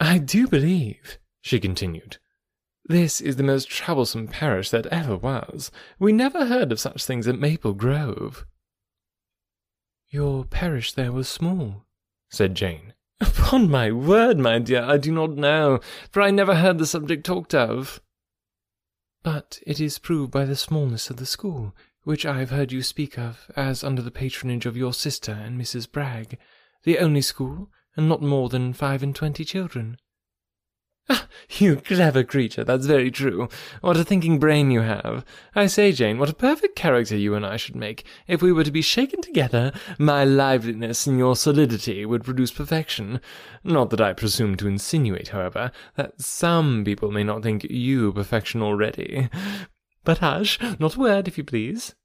I 0.00 0.18
do 0.18 0.46
believe, 0.48 1.18
she 1.40 1.60
continued, 1.60 2.18
this 2.88 3.20
is 3.20 3.34
the 3.36 3.42
most 3.42 3.68
troublesome 3.68 4.28
parish 4.28 4.70
that 4.70 4.86
ever 4.86 5.16
was. 5.16 5.72
We 5.98 6.12
never 6.12 6.46
heard 6.46 6.70
of 6.70 6.78
such 6.78 7.04
things 7.04 7.26
at 7.26 7.38
Maple 7.38 7.74
Grove. 7.74 8.46
Your 10.08 10.44
parish 10.44 10.92
there 10.92 11.10
was 11.10 11.28
small, 11.28 11.84
said 12.30 12.54
Jane. 12.54 12.94
Upon 13.20 13.68
my 13.68 13.90
word, 13.90 14.38
my 14.38 14.60
dear, 14.60 14.82
I 14.82 14.98
do 14.98 15.10
not 15.10 15.30
know, 15.30 15.80
for 16.10 16.22
I 16.22 16.30
never 16.30 16.54
heard 16.56 16.78
the 16.78 16.86
subject 16.86 17.26
talked 17.26 17.54
of. 17.54 18.00
But 19.24 19.58
it 19.66 19.80
is 19.80 19.98
proved 19.98 20.30
by 20.30 20.44
the 20.44 20.54
smallness 20.54 21.10
of 21.10 21.16
the 21.16 21.26
school, 21.26 21.74
which 22.06 22.24
I 22.24 22.38
have 22.38 22.50
heard 22.50 22.70
you 22.70 22.82
speak 22.82 23.18
of 23.18 23.50
as 23.56 23.82
under 23.82 24.00
the 24.00 24.12
patronage 24.12 24.64
of 24.64 24.76
your 24.76 24.94
sister 24.94 25.32
and 25.32 25.60
Mrs. 25.60 25.90
Bragge, 25.90 26.38
the 26.84 27.00
only 27.00 27.20
school, 27.20 27.68
and 27.96 28.08
not 28.08 28.22
more 28.22 28.48
than 28.48 28.72
five 28.72 29.02
and 29.02 29.12
twenty 29.12 29.44
children. 29.44 29.96
Ah, 31.08 31.26
you 31.58 31.76
clever 31.76 32.22
creature, 32.22 32.62
that's 32.62 32.86
very 32.86 33.10
true. 33.10 33.48
What 33.80 33.96
a 33.96 34.04
thinking 34.04 34.38
brain 34.38 34.70
you 34.70 34.82
have. 34.82 35.24
I 35.54 35.66
say, 35.66 35.90
Jane, 35.90 36.18
what 36.18 36.30
a 36.30 36.34
perfect 36.34 36.76
character 36.76 37.16
you 37.16 37.34
and 37.34 37.44
I 37.44 37.56
should 37.56 37.76
make. 37.76 38.04
If 38.28 38.40
we 38.40 38.52
were 38.52 38.64
to 38.64 38.72
be 38.72 38.82
shaken 38.82 39.20
together, 39.20 39.72
my 39.98 40.24
liveliness 40.24 41.08
and 41.08 41.18
your 41.18 41.34
solidity 41.34 42.04
would 42.06 42.24
produce 42.24 42.52
perfection. 42.52 43.20
Not 43.64 43.90
that 43.90 44.00
I 44.00 44.12
presume 44.12 44.56
to 44.56 44.68
insinuate, 44.68 45.28
however, 45.28 45.72
that 45.96 46.20
some 46.20 46.84
people 46.84 47.10
may 47.10 47.24
not 47.24 47.42
think 47.42 47.64
you 47.64 48.12
perfection 48.12 48.62
already. 48.62 49.28
But 50.06 50.18
hush, 50.18 50.60
not 50.78 50.94
a 50.94 51.00
word, 51.00 51.26
if 51.26 51.36
you 51.36 51.42
please. 51.42 51.96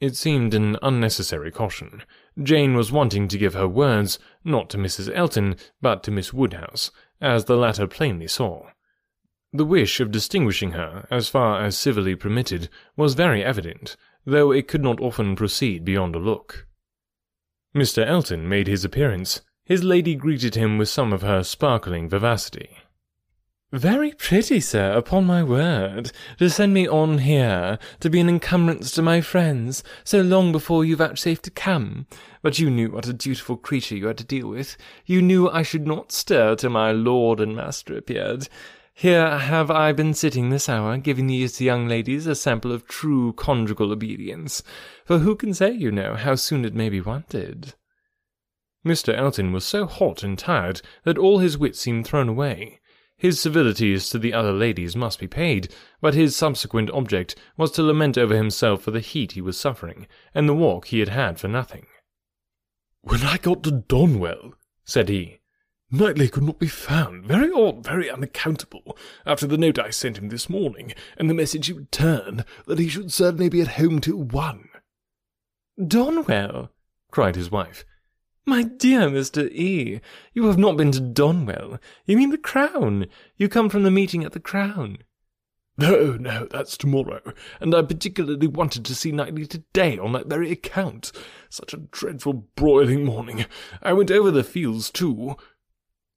It 0.00 0.16
seemed 0.16 0.52
an 0.52 0.76
unnecessary 0.82 1.52
caution. 1.52 2.02
Jane 2.42 2.74
was 2.74 2.90
wanting 2.90 3.28
to 3.28 3.38
give 3.38 3.54
her 3.54 3.68
words, 3.68 4.18
not 4.42 4.68
to 4.70 4.78
Mrs. 4.78 5.08
Elton, 5.14 5.54
but 5.80 6.02
to 6.02 6.10
Miss 6.10 6.32
Woodhouse, 6.32 6.90
as 7.20 7.44
the 7.44 7.56
latter 7.56 7.86
plainly 7.86 8.26
saw. 8.26 8.70
The 9.52 9.64
wish 9.64 10.00
of 10.00 10.10
distinguishing 10.10 10.72
her, 10.72 11.06
as 11.08 11.28
far 11.28 11.62
as 11.62 11.78
civilly 11.78 12.16
permitted, 12.16 12.68
was 12.96 13.14
very 13.14 13.44
evident, 13.44 13.96
though 14.26 14.50
it 14.50 14.66
could 14.66 14.82
not 14.82 15.00
often 15.00 15.36
proceed 15.36 15.84
beyond 15.84 16.16
a 16.16 16.18
look. 16.18 16.66
Mr. 17.76 18.04
Elton 18.04 18.48
made 18.48 18.66
his 18.66 18.84
appearance. 18.84 19.40
His 19.64 19.84
lady 19.84 20.16
greeted 20.16 20.56
him 20.56 20.78
with 20.78 20.88
some 20.88 21.12
of 21.12 21.22
her 21.22 21.44
sparkling 21.44 22.08
vivacity. 22.08 22.78
Very 23.72 24.12
pretty, 24.12 24.60
sir, 24.60 24.92
upon 24.92 25.26
my 25.26 25.42
word, 25.42 26.10
to 26.38 26.48
send 26.48 26.72
me 26.72 26.88
on 26.88 27.18
here, 27.18 27.78
to 28.00 28.08
be 28.08 28.18
an 28.18 28.26
encumbrance 28.30 28.90
to 28.92 29.02
my 29.02 29.20
friends, 29.20 29.84
so 30.04 30.22
long 30.22 30.52
before 30.52 30.86
you 30.86 30.96
vouchsafed 30.96 31.42
to 31.44 31.50
come. 31.50 32.06
But 32.40 32.58
you 32.58 32.70
knew 32.70 32.90
what 32.90 33.08
a 33.08 33.12
dutiful 33.12 33.58
creature 33.58 33.94
you 33.94 34.06
had 34.06 34.16
to 34.18 34.24
deal 34.24 34.48
with. 34.48 34.78
You 35.04 35.20
knew 35.20 35.50
I 35.50 35.60
should 35.60 35.86
not 35.86 36.12
stir 36.12 36.56
till 36.56 36.70
my 36.70 36.92
lord 36.92 37.40
and 37.40 37.54
master 37.54 37.94
appeared. 37.94 38.48
Here 38.94 39.38
have 39.38 39.70
I 39.70 39.92
been 39.92 40.14
sitting 40.14 40.48
this 40.48 40.70
hour, 40.70 40.96
giving 40.96 41.26
these 41.26 41.60
young 41.60 41.86
ladies 41.86 42.26
a 42.26 42.34
sample 42.34 42.72
of 42.72 42.88
true 42.88 43.34
conjugal 43.34 43.92
obedience. 43.92 44.62
For 45.04 45.18
who 45.18 45.36
can 45.36 45.52
say, 45.52 45.72
you 45.72 45.92
know, 45.92 46.14
how 46.14 46.36
soon 46.36 46.64
it 46.64 46.74
may 46.74 46.88
be 46.88 47.02
wanted? 47.02 47.74
Mr. 48.82 49.14
Elton 49.14 49.52
was 49.52 49.66
so 49.66 49.84
hot 49.84 50.22
and 50.22 50.38
tired 50.38 50.80
that 51.04 51.18
all 51.18 51.40
his 51.40 51.58
wit 51.58 51.76
seemed 51.76 52.06
thrown 52.06 52.30
away. 52.30 52.80
His 53.18 53.40
civilities 53.40 54.08
to 54.10 54.18
the 54.18 54.32
other 54.32 54.52
ladies 54.52 54.94
must 54.94 55.18
be 55.18 55.26
paid, 55.26 55.74
but 56.00 56.14
his 56.14 56.36
subsequent 56.36 56.88
object 56.90 57.34
was 57.56 57.72
to 57.72 57.82
lament 57.82 58.16
over 58.16 58.36
himself 58.36 58.82
for 58.82 58.92
the 58.92 59.00
heat 59.00 59.32
he 59.32 59.40
was 59.40 59.58
suffering, 59.58 60.06
and 60.32 60.48
the 60.48 60.54
walk 60.54 60.86
he 60.86 61.00
had 61.00 61.08
had 61.08 61.40
for 61.40 61.48
nothing. 61.48 61.86
When 63.02 63.22
I 63.22 63.38
got 63.38 63.64
to 63.64 63.72
Donwell, 63.72 64.52
said 64.84 65.08
he, 65.08 65.40
Knightley 65.90 66.28
could 66.28 66.44
not 66.44 66.60
be 66.60 66.68
found. 66.68 67.24
Very 67.24 67.50
odd, 67.50 67.82
very 67.82 68.08
unaccountable, 68.08 68.96
after 69.26 69.48
the 69.48 69.58
note 69.58 69.80
I 69.80 69.90
sent 69.90 70.18
him 70.18 70.28
this 70.28 70.48
morning, 70.48 70.94
and 71.16 71.28
the 71.28 71.34
message 71.34 71.66
he 71.66 71.72
returned 71.72 72.44
that 72.66 72.78
he 72.78 72.88
should 72.88 73.10
certainly 73.10 73.48
be 73.48 73.62
at 73.62 73.78
home 73.78 74.00
till 74.00 74.22
one. 74.22 74.68
Donwell, 75.76 76.68
cried 77.10 77.34
his 77.34 77.50
wife. 77.50 77.84
My 78.48 78.62
dear 78.62 79.10
Mr. 79.10 79.46
E., 79.52 80.00
you 80.32 80.46
have 80.46 80.56
not 80.56 80.78
been 80.78 80.90
to 80.92 81.02
Donwell. 81.02 81.78
You 82.06 82.16
mean 82.16 82.30
the 82.30 82.38
Crown. 82.38 83.04
You 83.36 83.46
come 83.46 83.68
from 83.68 83.82
the 83.82 83.90
meeting 83.90 84.24
at 84.24 84.32
the 84.32 84.40
Crown. 84.40 85.00
No, 85.76 86.12
no, 86.14 86.46
that's 86.50 86.78
tomorrow, 86.78 87.20
and 87.60 87.74
I 87.74 87.82
particularly 87.82 88.46
wanted 88.46 88.86
to 88.86 88.94
see 88.94 89.12
Knightley 89.12 89.44
today 89.44 89.98
on 89.98 90.12
that 90.12 90.28
very 90.28 90.50
account. 90.50 91.12
Such 91.50 91.74
a 91.74 91.76
dreadful 91.90 92.32
broiling 92.56 93.04
morning. 93.04 93.44
I 93.82 93.92
went 93.92 94.10
over 94.10 94.30
the 94.30 94.42
fields 94.42 94.90
too, 94.90 95.36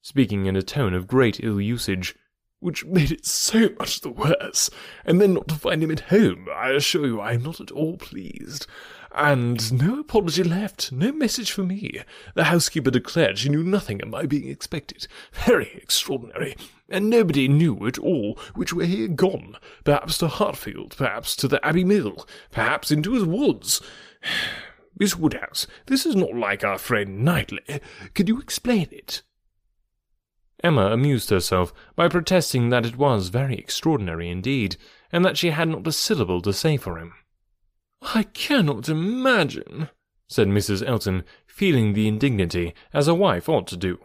speaking 0.01 0.45
in 0.45 0.55
a 0.55 0.61
tone 0.61 0.93
of 0.93 1.07
great 1.07 1.43
ill 1.43 1.59
usage, 1.59 2.15
which 2.61 2.85
made 2.85 3.11
it 3.11 3.25
so 3.25 3.71
much 3.77 3.99
the 3.99 4.09
worse. 4.09 4.69
And 5.03 5.19
then 5.19 5.33
not 5.33 5.49
to 5.49 5.55
find 5.55 5.83
him 5.83 5.91
at 5.91 5.99
home, 5.99 6.47
I 6.55 6.69
assure 6.69 7.05
you 7.05 7.19
I 7.19 7.33
am 7.33 7.43
not 7.43 7.59
at 7.59 7.71
all 7.71 7.97
pleased. 7.97 8.67
And 9.13 9.73
no 9.73 9.99
apology 9.99 10.43
left, 10.43 10.91
no 10.91 11.11
message 11.11 11.51
for 11.51 11.63
me. 11.63 12.01
The 12.33 12.45
housekeeper 12.45 12.91
declared 12.91 13.37
she 13.37 13.49
knew 13.49 13.63
nothing 13.63 14.01
of 14.01 14.07
my 14.07 14.25
being 14.25 14.47
expected. 14.47 15.07
Very 15.33 15.71
extraordinary. 15.75 16.55
And 16.89 17.09
nobody 17.09 17.49
knew 17.49 17.85
at 17.87 17.97
all 17.97 18.39
which 18.55 18.73
way 18.73 18.87
he 18.87 19.01
had 19.01 19.17
gone. 19.17 19.57
Perhaps 19.83 20.17
to 20.19 20.29
Hartfield, 20.29 20.95
perhaps 20.95 21.35
to 21.37 21.47
the 21.49 21.63
Abbey 21.65 21.83
Mill, 21.83 22.25
perhaps 22.51 22.89
into 22.89 23.13
his 23.13 23.25
woods. 23.25 23.81
Miss 24.99 25.17
Woodhouse, 25.17 25.67
this 25.87 26.05
is 26.05 26.15
not 26.15 26.35
like 26.35 26.63
our 26.63 26.77
friend 26.77 27.25
Knightley. 27.25 27.81
Can 28.13 28.27
you 28.27 28.39
explain 28.39 28.87
it? 28.91 29.23
Emma 30.63 30.91
amused 30.91 31.29
herself 31.31 31.73
by 31.95 32.07
protesting 32.07 32.69
that 32.69 32.85
it 32.85 32.97
was 32.97 33.29
very 33.29 33.57
extraordinary 33.57 34.29
indeed, 34.29 34.77
and 35.11 35.25
that 35.25 35.37
she 35.37 35.49
had 35.49 35.67
not 35.67 35.87
a 35.87 35.91
syllable 35.91 36.41
to 36.41 36.53
say 36.53 36.77
for 36.77 36.97
him. 36.97 37.13
I 38.01 38.23
cannot 38.23 38.89
imagine, 38.89 39.89
said 40.27 40.47
Mrs. 40.47 40.85
Elton, 40.85 41.23
feeling 41.45 41.93
the 41.93 42.07
indignity, 42.07 42.73
as 42.93 43.07
a 43.07 43.13
wife 43.13 43.47
ought 43.47 43.67
to 43.67 43.77
do. 43.77 43.99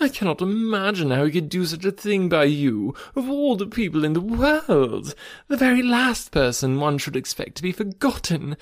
I 0.00 0.08
cannot 0.08 0.40
imagine 0.40 1.10
how 1.10 1.26
he 1.26 1.30
could 1.30 1.50
do 1.50 1.66
such 1.66 1.84
a 1.84 1.92
thing 1.92 2.28
by 2.28 2.44
you, 2.44 2.94
of 3.14 3.28
all 3.28 3.56
the 3.56 3.66
people 3.66 4.04
in 4.04 4.14
the 4.14 4.20
world. 4.20 5.14
The 5.48 5.56
very 5.58 5.82
last 5.82 6.32
person 6.32 6.80
one 6.80 6.96
should 6.96 7.16
expect 7.16 7.56
to 7.56 7.62
be 7.62 7.72
forgotten. 7.72 8.56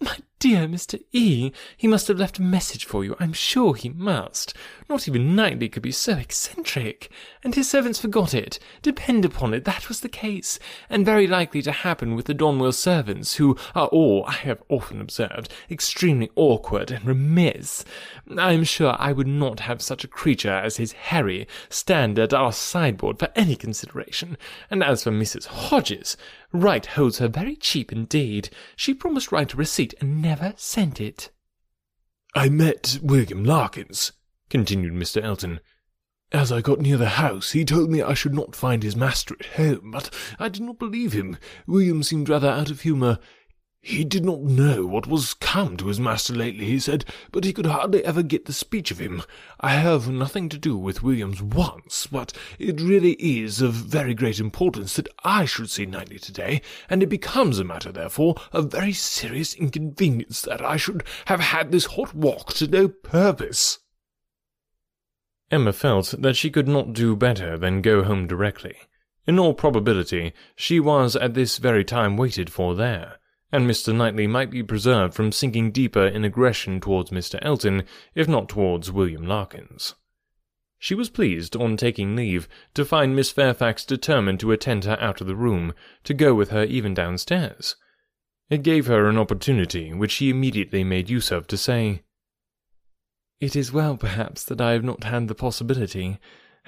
My 0.00 0.18
dear 0.44 0.68
Mr. 0.68 1.02
E., 1.10 1.50
he 1.74 1.88
must 1.88 2.06
have 2.06 2.18
left 2.18 2.38
a 2.38 2.42
message 2.42 2.84
for 2.84 3.02
you, 3.02 3.16
I'm 3.18 3.32
sure 3.32 3.74
he 3.74 3.88
must. 3.88 4.52
Not 4.90 5.08
even 5.08 5.34
Knightley 5.34 5.70
could 5.70 5.82
be 5.82 5.90
so 5.90 6.18
eccentric. 6.18 7.10
And 7.42 7.54
his 7.54 7.70
servants 7.70 7.98
forgot 7.98 8.34
it. 8.34 8.58
Depend 8.82 9.24
upon 9.24 9.54
it, 9.54 9.64
that 9.64 9.88
was 9.88 10.00
the 10.00 10.08
case, 10.10 10.58
and 10.90 11.06
very 11.06 11.26
likely 11.26 11.62
to 11.62 11.72
happen 11.72 12.14
with 12.14 12.26
the 12.26 12.34
Donwell 12.34 12.74
servants, 12.74 13.36
who 13.36 13.56
are 13.74 13.86
all, 13.86 14.26
I 14.26 14.32
have 14.32 14.62
often 14.68 15.00
observed, 15.00 15.50
extremely 15.70 16.30
awkward 16.36 16.90
and 16.90 17.06
remiss. 17.06 17.82
I 18.36 18.52
am 18.52 18.64
sure 18.64 18.96
I 18.98 19.12
would 19.12 19.26
not 19.26 19.60
have 19.60 19.80
such 19.80 20.04
a 20.04 20.08
creature 20.08 20.52
as 20.52 20.76
his 20.76 20.92
Harry 20.92 21.48
stand 21.70 22.18
at 22.18 22.34
our 22.34 22.52
sideboard 22.52 23.18
for 23.18 23.30
any 23.34 23.56
consideration. 23.56 24.36
And 24.70 24.84
as 24.84 25.04
for 25.04 25.10
Mrs. 25.10 25.46
Hodges, 25.46 26.18
Wright 26.54 26.86
holds 26.86 27.18
her 27.18 27.26
very 27.26 27.56
cheap 27.56 27.90
indeed. 27.90 28.48
She 28.76 28.94
promised 28.94 29.32
Wright 29.32 29.52
a 29.52 29.56
receipt 29.56 29.92
and 30.00 30.22
never 30.22 30.54
sent 30.56 31.00
it. 31.00 31.30
I 32.32 32.48
met 32.48 33.00
William 33.02 33.42
Larkins, 33.42 34.12
continued 34.48 34.92
Mr. 34.94 35.20
Elton. 35.20 35.58
As 36.30 36.52
I 36.52 36.60
got 36.60 36.78
near 36.78 36.96
the 36.96 37.10
house, 37.10 37.52
he 37.52 37.64
told 37.64 37.90
me 37.90 38.02
I 38.02 38.14
should 38.14 38.34
not 38.34 38.54
find 38.54 38.84
his 38.84 38.94
master 38.94 39.34
at 39.40 39.46
home, 39.56 39.90
but 39.90 40.14
I 40.38 40.48
did 40.48 40.62
not 40.62 40.78
believe 40.78 41.12
him. 41.12 41.38
William 41.66 42.04
seemed 42.04 42.28
rather 42.28 42.48
out 42.48 42.70
of 42.70 42.82
humour. 42.82 43.18
He 43.86 44.02
did 44.02 44.24
not 44.24 44.40
know 44.40 44.86
what 44.86 45.06
was 45.06 45.34
come 45.34 45.76
to 45.76 45.88
his 45.88 46.00
master 46.00 46.32
lately, 46.32 46.64
he 46.64 46.78
said, 46.78 47.04
but 47.30 47.44
he 47.44 47.52
could 47.52 47.66
hardly 47.66 48.02
ever 48.02 48.22
get 48.22 48.46
the 48.46 48.54
speech 48.54 48.90
of 48.90 48.98
him. 48.98 49.22
I 49.60 49.74
have 49.74 50.08
nothing 50.08 50.48
to 50.48 50.58
do 50.58 50.78
with 50.78 51.02
William's 51.02 51.42
wants, 51.42 52.06
but 52.06 52.32
it 52.58 52.80
really 52.80 53.12
is 53.20 53.60
of 53.60 53.74
very 53.74 54.14
great 54.14 54.40
importance 54.40 54.96
that 54.96 55.08
I 55.22 55.44
should 55.44 55.68
see 55.68 55.84
Knightley 55.84 56.18
to-day, 56.18 56.62
and 56.88 57.02
it 57.02 57.10
becomes 57.10 57.58
a 57.58 57.64
matter, 57.64 57.92
therefore, 57.92 58.36
of 58.52 58.72
very 58.72 58.94
serious 58.94 59.52
inconvenience 59.52 60.40
that 60.40 60.64
I 60.64 60.78
should 60.78 61.04
have 61.26 61.40
had 61.40 61.70
this 61.70 61.84
hot 61.84 62.14
walk 62.14 62.54
to 62.54 62.66
no 62.66 62.88
purpose. 62.88 63.80
Emma 65.50 65.74
felt 65.74 66.14
that 66.18 66.36
she 66.36 66.48
could 66.48 66.68
not 66.68 66.94
do 66.94 67.14
better 67.14 67.58
than 67.58 67.82
go 67.82 68.02
home 68.02 68.26
directly. 68.26 68.76
In 69.26 69.38
all 69.38 69.52
probability, 69.52 70.32
she 70.56 70.80
was 70.80 71.16
at 71.16 71.34
this 71.34 71.58
very 71.58 71.84
time 71.84 72.16
waited 72.16 72.50
for 72.50 72.74
there 72.74 73.18
and 73.52 73.68
Mr. 73.68 73.94
Knightley 73.94 74.26
might 74.26 74.50
be 74.50 74.62
preserved 74.62 75.14
from 75.14 75.32
sinking 75.32 75.70
deeper 75.70 76.06
in 76.06 76.24
aggression 76.24 76.80
towards 76.80 77.10
Mr. 77.10 77.38
Elton, 77.42 77.84
if 78.14 78.26
not 78.26 78.48
towards 78.48 78.90
William 78.90 79.26
Larkins. 79.26 79.94
She 80.78 80.94
was 80.94 81.08
pleased, 81.08 81.56
on 81.56 81.76
taking 81.76 82.14
leave, 82.14 82.46
to 82.74 82.84
find 82.84 83.16
Miss 83.16 83.30
Fairfax 83.30 83.86
determined 83.86 84.40
to 84.40 84.52
attend 84.52 84.84
her 84.84 84.98
out 85.00 85.20
of 85.20 85.26
the 85.26 85.36
room, 85.36 85.72
to 86.02 86.12
go 86.12 86.34
with 86.34 86.50
her 86.50 86.64
even 86.64 86.92
downstairs. 86.92 87.76
It 88.50 88.62
gave 88.62 88.86
her 88.86 89.08
an 89.08 89.16
opportunity 89.16 89.94
which 89.94 90.12
she 90.12 90.28
immediately 90.28 90.84
made 90.84 91.08
use 91.08 91.30
of 91.30 91.46
to 91.46 91.56
say, 91.56 92.02
It 93.40 93.56
is 93.56 93.72
well, 93.72 93.96
perhaps, 93.96 94.44
that 94.44 94.60
I 94.60 94.72
have 94.72 94.84
not 94.84 95.04
had 95.04 95.28
the 95.28 95.34
possibility. 95.34 96.18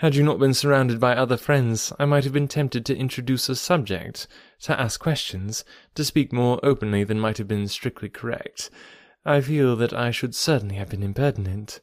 Had 0.00 0.14
you 0.14 0.22
not 0.22 0.38
been 0.38 0.52
surrounded 0.52 1.00
by 1.00 1.16
other 1.16 1.38
friends, 1.38 1.90
I 1.98 2.04
might 2.04 2.24
have 2.24 2.32
been 2.34 2.48
tempted 2.48 2.84
to 2.84 2.96
introduce 2.96 3.48
a 3.48 3.56
subject, 3.56 4.26
to 4.60 4.78
ask 4.78 5.00
questions, 5.00 5.64
to 5.94 6.04
speak 6.04 6.34
more 6.34 6.60
openly 6.62 7.02
than 7.02 7.18
might 7.18 7.38
have 7.38 7.48
been 7.48 7.66
strictly 7.66 8.10
correct. 8.10 8.68
I 9.24 9.40
feel 9.40 9.74
that 9.76 9.94
I 9.94 10.10
should 10.10 10.34
certainly 10.34 10.76
have 10.76 10.90
been 10.90 11.02
impertinent. 11.02 11.80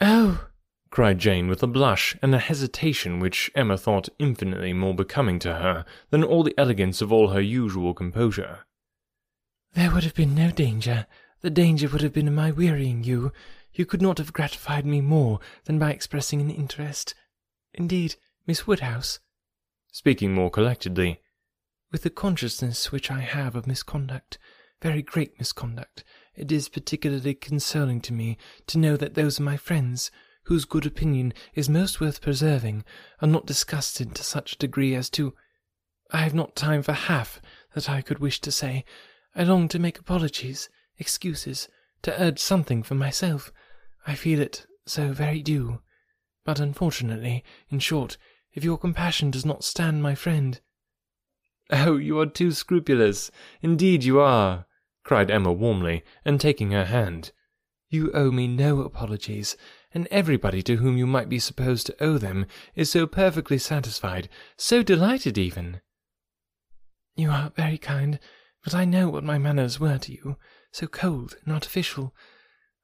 Oh, 0.00 0.46
cried 0.90 1.18
Jane 1.18 1.48
with 1.48 1.60
a 1.64 1.66
blush 1.66 2.14
and 2.22 2.36
a 2.36 2.38
hesitation 2.38 3.18
which 3.18 3.50
Emma 3.56 3.76
thought 3.76 4.08
infinitely 4.20 4.72
more 4.72 4.94
becoming 4.94 5.40
to 5.40 5.54
her 5.54 5.84
than 6.10 6.22
all 6.22 6.44
the 6.44 6.54
elegance 6.56 7.02
of 7.02 7.12
all 7.12 7.28
her 7.28 7.40
usual 7.40 7.94
composure. 7.94 8.60
There 9.72 9.90
would 9.90 10.04
have 10.04 10.14
been 10.14 10.36
no 10.36 10.52
danger. 10.52 11.06
The 11.40 11.50
danger 11.50 11.88
would 11.88 12.02
have 12.02 12.12
been 12.12 12.28
in 12.28 12.34
my 12.36 12.52
wearying 12.52 13.02
you. 13.02 13.32
You 13.74 13.86
could 13.86 14.02
not 14.02 14.18
have 14.18 14.32
gratified 14.32 14.84
me 14.84 15.00
more 15.00 15.40
than 15.64 15.78
by 15.78 15.92
expressing 15.92 16.40
an 16.40 16.50
interest. 16.50 17.14
Indeed, 17.72 18.16
Miss 18.46 18.66
Woodhouse, 18.66 19.18
speaking 19.92 20.34
more 20.34 20.50
collectedly, 20.50 21.20
with 21.90 22.02
the 22.02 22.10
consciousness 22.10 22.92
which 22.92 23.10
I 23.10 23.20
have 23.20 23.54
of 23.54 23.66
misconduct, 23.66 24.38
very 24.82 25.00
great 25.00 25.38
misconduct, 25.38 26.04
it 26.34 26.50
is 26.50 26.68
particularly 26.68 27.34
consoling 27.34 28.00
to 28.02 28.12
me 28.12 28.36
to 28.66 28.78
know 28.78 28.96
that 28.96 29.14
those 29.14 29.38
of 29.38 29.44
my 29.44 29.56
friends, 29.56 30.10
whose 30.44 30.64
good 30.64 30.84
opinion 30.84 31.32
is 31.54 31.68
most 31.68 32.00
worth 32.00 32.20
preserving, 32.20 32.84
are 33.20 33.28
not 33.28 33.46
disgusted 33.46 34.14
to 34.14 34.24
such 34.24 34.52
a 34.52 34.58
degree 34.58 34.94
as 34.94 35.08
to. 35.10 35.34
I 36.10 36.18
have 36.18 36.34
not 36.34 36.56
time 36.56 36.82
for 36.82 36.92
half 36.92 37.40
that 37.74 37.88
I 37.88 38.02
could 38.02 38.18
wish 38.18 38.40
to 38.40 38.52
say. 38.52 38.84
I 39.34 39.44
long 39.44 39.68
to 39.68 39.78
make 39.78 39.98
apologies, 39.98 40.68
excuses, 40.98 41.68
to 42.02 42.20
urge 42.20 42.38
something 42.38 42.82
for 42.82 42.94
myself. 42.94 43.52
I 44.06 44.14
feel 44.14 44.40
it 44.40 44.66
so 44.86 45.12
very 45.12 45.42
due. 45.42 45.80
But 46.44 46.60
unfortunately, 46.60 47.44
in 47.70 47.78
short, 47.78 48.16
if 48.52 48.64
your 48.64 48.78
compassion 48.78 49.30
does 49.30 49.46
not 49.46 49.64
stand 49.64 50.02
my 50.02 50.14
friend. 50.14 50.60
Oh, 51.70 51.96
you 51.96 52.18
are 52.20 52.26
too 52.26 52.50
scrupulous. 52.52 53.30
Indeed 53.62 54.04
you 54.04 54.20
are, 54.20 54.66
cried 55.04 55.30
Emma 55.30 55.50
warmly, 55.52 56.04
and 56.22 56.38
taking 56.38 56.72
her 56.72 56.84
hand. 56.84 57.32
You 57.88 58.10
owe 58.12 58.30
me 58.30 58.46
no 58.46 58.80
apologies, 58.80 59.56
and 59.94 60.06
everybody 60.10 60.62
to 60.64 60.76
whom 60.76 60.98
you 60.98 61.06
might 61.06 61.28
be 61.28 61.38
supposed 61.38 61.86
to 61.86 62.02
owe 62.02 62.18
them 62.18 62.46
is 62.74 62.90
so 62.90 63.06
perfectly 63.06 63.56
satisfied, 63.56 64.28
so 64.56 64.82
delighted 64.82 65.38
even. 65.38 65.80
You 67.14 67.30
are 67.30 67.52
very 67.56 67.78
kind, 67.78 68.18
but 68.64 68.74
I 68.74 68.84
know 68.84 69.08
what 69.08 69.24
my 69.24 69.38
manners 69.38 69.80
were 69.80 69.98
to 69.98 70.12
you, 70.12 70.36
so 70.72 70.86
cold 70.86 71.36
and 71.44 71.54
artificial. 71.54 72.14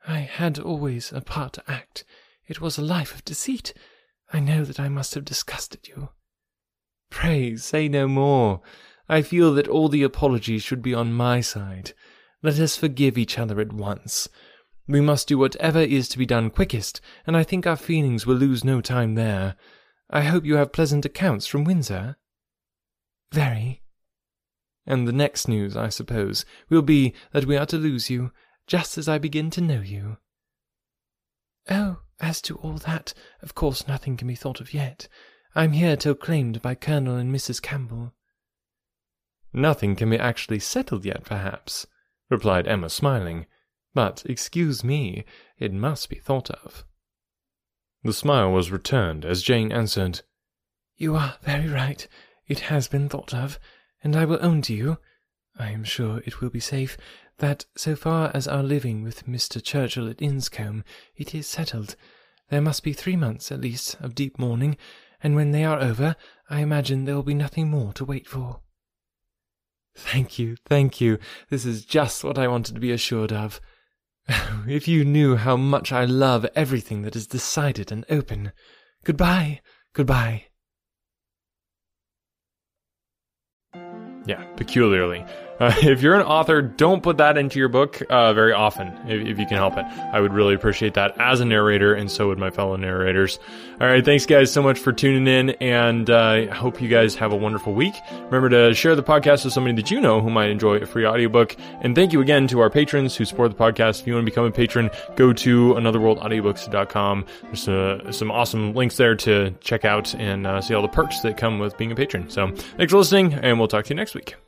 I 0.07 0.21
had 0.21 0.59
always 0.59 1.13
a 1.13 1.21
part 1.21 1.55
to 1.55 1.71
act. 1.71 2.05
It 2.47 2.61
was 2.61 2.79
a 2.79 2.83
life 2.83 3.15
of 3.15 3.25
deceit. 3.25 3.75
I 4.33 4.41
know 4.41 4.65
that 4.65 4.81
I 4.81 4.89
must 4.89 5.15
have 5.15 5.25
disgusted 5.25 5.89
you. 5.89 6.11
Pray 7.11 7.57
say 7.57 7.89
no 7.89 8.07
more. 8.09 8.61
I 9.09 9.23
feel 9.23 9.55
that 9.55 9.69
all 9.69 9.89
the 9.89 10.03
apologies 10.03 10.63
should 10.63 10.83
be 10.83 10.95
on 10.95 11.13
my 11.13 11.41
side. 11.41 11.93
Let 12.43 12.59
us 12.59 12.77
forgive 12.77 13.17
each 13.17 13.39
other 13.39 13.61
at 13.61 13.73
once. 13.73 14.29
We 14.87 15.01
must 15.01 15.29
do 15.29 15.39
whatever 15.39 15.81
is 15.81 16.09
to 16.11 16.19
be 16.19 16.27
done 16.27 16.51
quickest, 16.51 17.01
and 17.27 17.37
I 17.37 17.43
think 17.43 17.67
our 17.67 17.77
feelings 17.77 18.27
will 18.27 18.37
lose 18.37 18.65
no 18.65 18.81
time 18.81 19.15
there. 19.15 19.57
I 20.11 20.23
hope 20.23 20.45
you 20.45 20.57
have 20.57 20.73
pleasant 20.73 21.05
accounts 21.05 21.47
from 21.47 21.65
Windsor. 21.65 22.17
Very. 23.33 23.83
And 24.87 25.07
the 25.07 25.13
next 25.13 25.49
news, 25.49 25.77
I 25.77 25.91
suppose, 25.91 26.47
will 26.71 26.83
be 26.83 27.13
that 27.33 27.45
we 27.45 27.57
are 27.59 27.67
to 27.67 27.77
lose 27.77 28.09
you, 28.09 28.33
just 28.69 28.99
as 28.99 29.09
I 29.09 29.19
begin 29.19 29.51
to 29.51 29.61
know 29.61 29.81
you. 29.81 30.19
Oh, 31.71 32.01
as 32.21 32.41
to 32.43 32.57
all 32.57 32.75
that, 32.75 33.15
of 33.43 33.55
course 33.55 33.89
nothing 33.89 34.17
can 34.17 34.29
be 34.29 34.35
thought 34.35 34.61
of 34.61 34.73
yet. 34.73 35.09
I 35.55 35.65
am 35.65 35.73
here 35.73 35.97
till 35.97 36.15
claimed 36.15 36.63
by 36.63 36.75
Colonel 36.75 37.17
and 37.17 37.35
Mrs. 37.35 37.61
Campbell. 37.61 38.13
Nothing 39.53 39.97
can 39.97 40.11
be 40.11 40.19
actually 40.19 40.61
settled 40.61 41.07
yet, 41.07 41.25
perhaps, 41.25 41.87
replied 42.29 42.69
Emma, 42.69 42.91
smiling. 42.91 43.47
But, 43.95 44.23
excuse 44.27 44.85
me, 44.85 45.25
it 45.59 45.73
must 45.73 46.11
be 46.11 46.17
thought 46.17 46.51
of. 46.51 46.85
The 48.05 48.13
smile 48.13 48.53
was 48.53 48.71
returned 48.71 49.25
as 49.25 49.43
Jane 49.43 49.73
answered, 49.73 50.21
You 50.97 51.17
are 51.17 51.37
very 51.43 51.69
right. 51.69 52.07
It 52.47 52.61
has 52.61 52.87
been 52.87 53.09
thought 53.09 53.33
of, 53.33 53.59
and 54.05 54.15
I 54.15 54.27
will 54.27 54.39
own 54.43 54.61
to 54.63 54.75
you, 54.75 54.99
I 55.59 55.71
am 55.71 55.83
sure 55.83 56.23
it 56.25 56.41
will 56.41 56.51
be 56.51 56.61
safe, 56.61 56.97
that 57.39 57.65
so 57.77 57.97
far 57.97 58.31
as 58.35 58.47
our 58.49 58.63
living 58.63 59.03
with 59.03 59.27
Mr. 59.27 59.63
Churchill 59.63 60.09
at 60.09 60.19
Enscombe, 60.19 60.85
it 61.17 61.35
is 61.35 61.47
settled. 61.47 61.97
There 62.51 62.61
must 62.61 62.83
be 62.83 62.93
three 62.93 63.17
months, 63.17 63.53
at 63.53 63.61
least, 63.61 63.97
of 64.01 64.15
deep 64.15 64.39
mourning, 64.39 64.77
and 65.23 65.35
when 65.35 65.51
they 65.51 65.65
are 65.65 65.81
over, 65.81 66.17
I 66.49 66.61
imagine 66.61 67.05
there 67.05 67.15
will 67.15 67.23
be 67.23 67.35
nothing 67.35 67.71
more 67.71 67.93
to 67.95 68.05
wait 68.05 68.27
for. 68.27 68.61
Thank 69.97 70.39
you, 70.39 70.57
thank 70.65 71.01
you. 71.01 71.19
This 71.51 71.67
is 71.67 71.85
just 71.85 72.23
what 72.23 72.39
I 72.39 72.49
wanted 72.49 72.75
to 72.75 72.81
be 72.81 72.93
assured 72.93 73.33
of. 73.33 73.61
if 74.69 74.87
you 74.87 75.05
knew 75.05 75.37
how 75.37 75.57
much 75.57 75.93
I 75.93 76.05
love 76.05 76.47
everything 76.55 77.03
that 77.03 77.17
is 77.17 77.27
decided 77.27 77.91
and 77.91 78.05
open. 78.09 78.53
Goodbye, 79.05 79.61
goodbye. 79.95 80.45
Yeah, 84.27 84.45
peculiarly. 84.57 85.25
Uh, 85.59 85.75
if 85.83 86.03
you're 86.03 86.15
an 86.15 86.23
author, 86.23 86.63
don't 86.63 87.03
put 87.03 87.19
that 87.19 87.37
into 87.37 87.59
your 87.59 87.69
book 87.69 88.01
uh, 88.11 88.33
very 88.33 88.53
often, 88.53 88.89
if, 89.09 89.27
if, 89.27 89.39
you 89.39 89.47
can 89.47 89.57
help 89.57 89.77
it. 89.77 89.85
I 89.85 90.21
would 90.21 90.33
really 90.33 90.55
appreciate 90.55 90.95
that 90.95 91.19
as 91.21 91.41
a 91.41 91.45
narrator, 91.45 91.95
and 91.95 92.11
so 92.11 92.29
would 92.29 92.39
my 92.39 92.51
fellow 92.51 92.77
narrators. 92.77 93.39
All 93.81 93.87
right, 93.87 94.05
thanks 94.05 94.27
guys 94.27 94.53
so 94.53 94.63
much 94.63 94.79
for 94.79 94.93
tuning 94.93 95.27
in, 95.27 95.51
and 95.61 96.11
I 96.11 96.47
uh, 96.47 96.55
hope 96.55 96.81
you 96.81 96.89
guys 96.89 97.15
have 97.17 97.33
a 97.33 97.37
wonderful 97.37 97.75
week. 97.75 97.95
Remember 98.31 98.49
to 98.49 98.75
share 98.75 98.97
the 98.97 99.03
podcast 99.03 99.45
with 99.45 99.53
somebody 99.53 99.77
that 99.77 99.91
you 99.91 100.01
know 100.01 100.21
who 100.21 100.31
might 100.31 100.51
enjoy 100.51 100.77
a 100.77 100.87
free 100.87 101.07
audiobook. 101.07 101.57
And 101.81 101.95
thank 101.95 102.13
you 102.13 102.21
again 102.21 102.49
to 102.49 102.61
our 102.61 102.71
patrons 102.71 103.17
who 103.17 103.25
support 103.25 103.51
the 103.51 103.57
podcast. 103.57 104.01
If 104.01 104.07
you 104.07 104.15
want 104.15 104.27
to 104.27 104.31
become 104.31 104.45
a 104.45 104.51
patron, 104.51 104.91
go 105.17 105.33
to 105.33 105.75
anotherworldaudiobooks.com. 105.75 107.27
There's 107.43 107.69
uh, 107.69 108.13
some 108.13 108.31
awesome 108.31 108.75
links 108.75 108.97
there 108.97 109.15
to 109.17 109.53
check 109.61 109.85
out 109.85 110.15
and 110.15 110.47
uh, 110.47 110.61
see 110.61 110.75
all 110.75 110.83
the 110.83 110.89
perks 110.89 111.21
that 111.21 111.37
come 111.37 111.59
with 111.59 111.77
being 111.77 111.93
a 111.93 111.97
patron. 111.97 112.29
So 112.31 112.49
thanks 112.49 112.93
for 112.93 112.99
listening, 112.99 113.35
and 113.35 113.59
we'll 113.59 113.69
talk 113.69 113.85
to 113.87 113.91
you 113.91 113.97
next 113.97 114.15
week. 114.15 114.48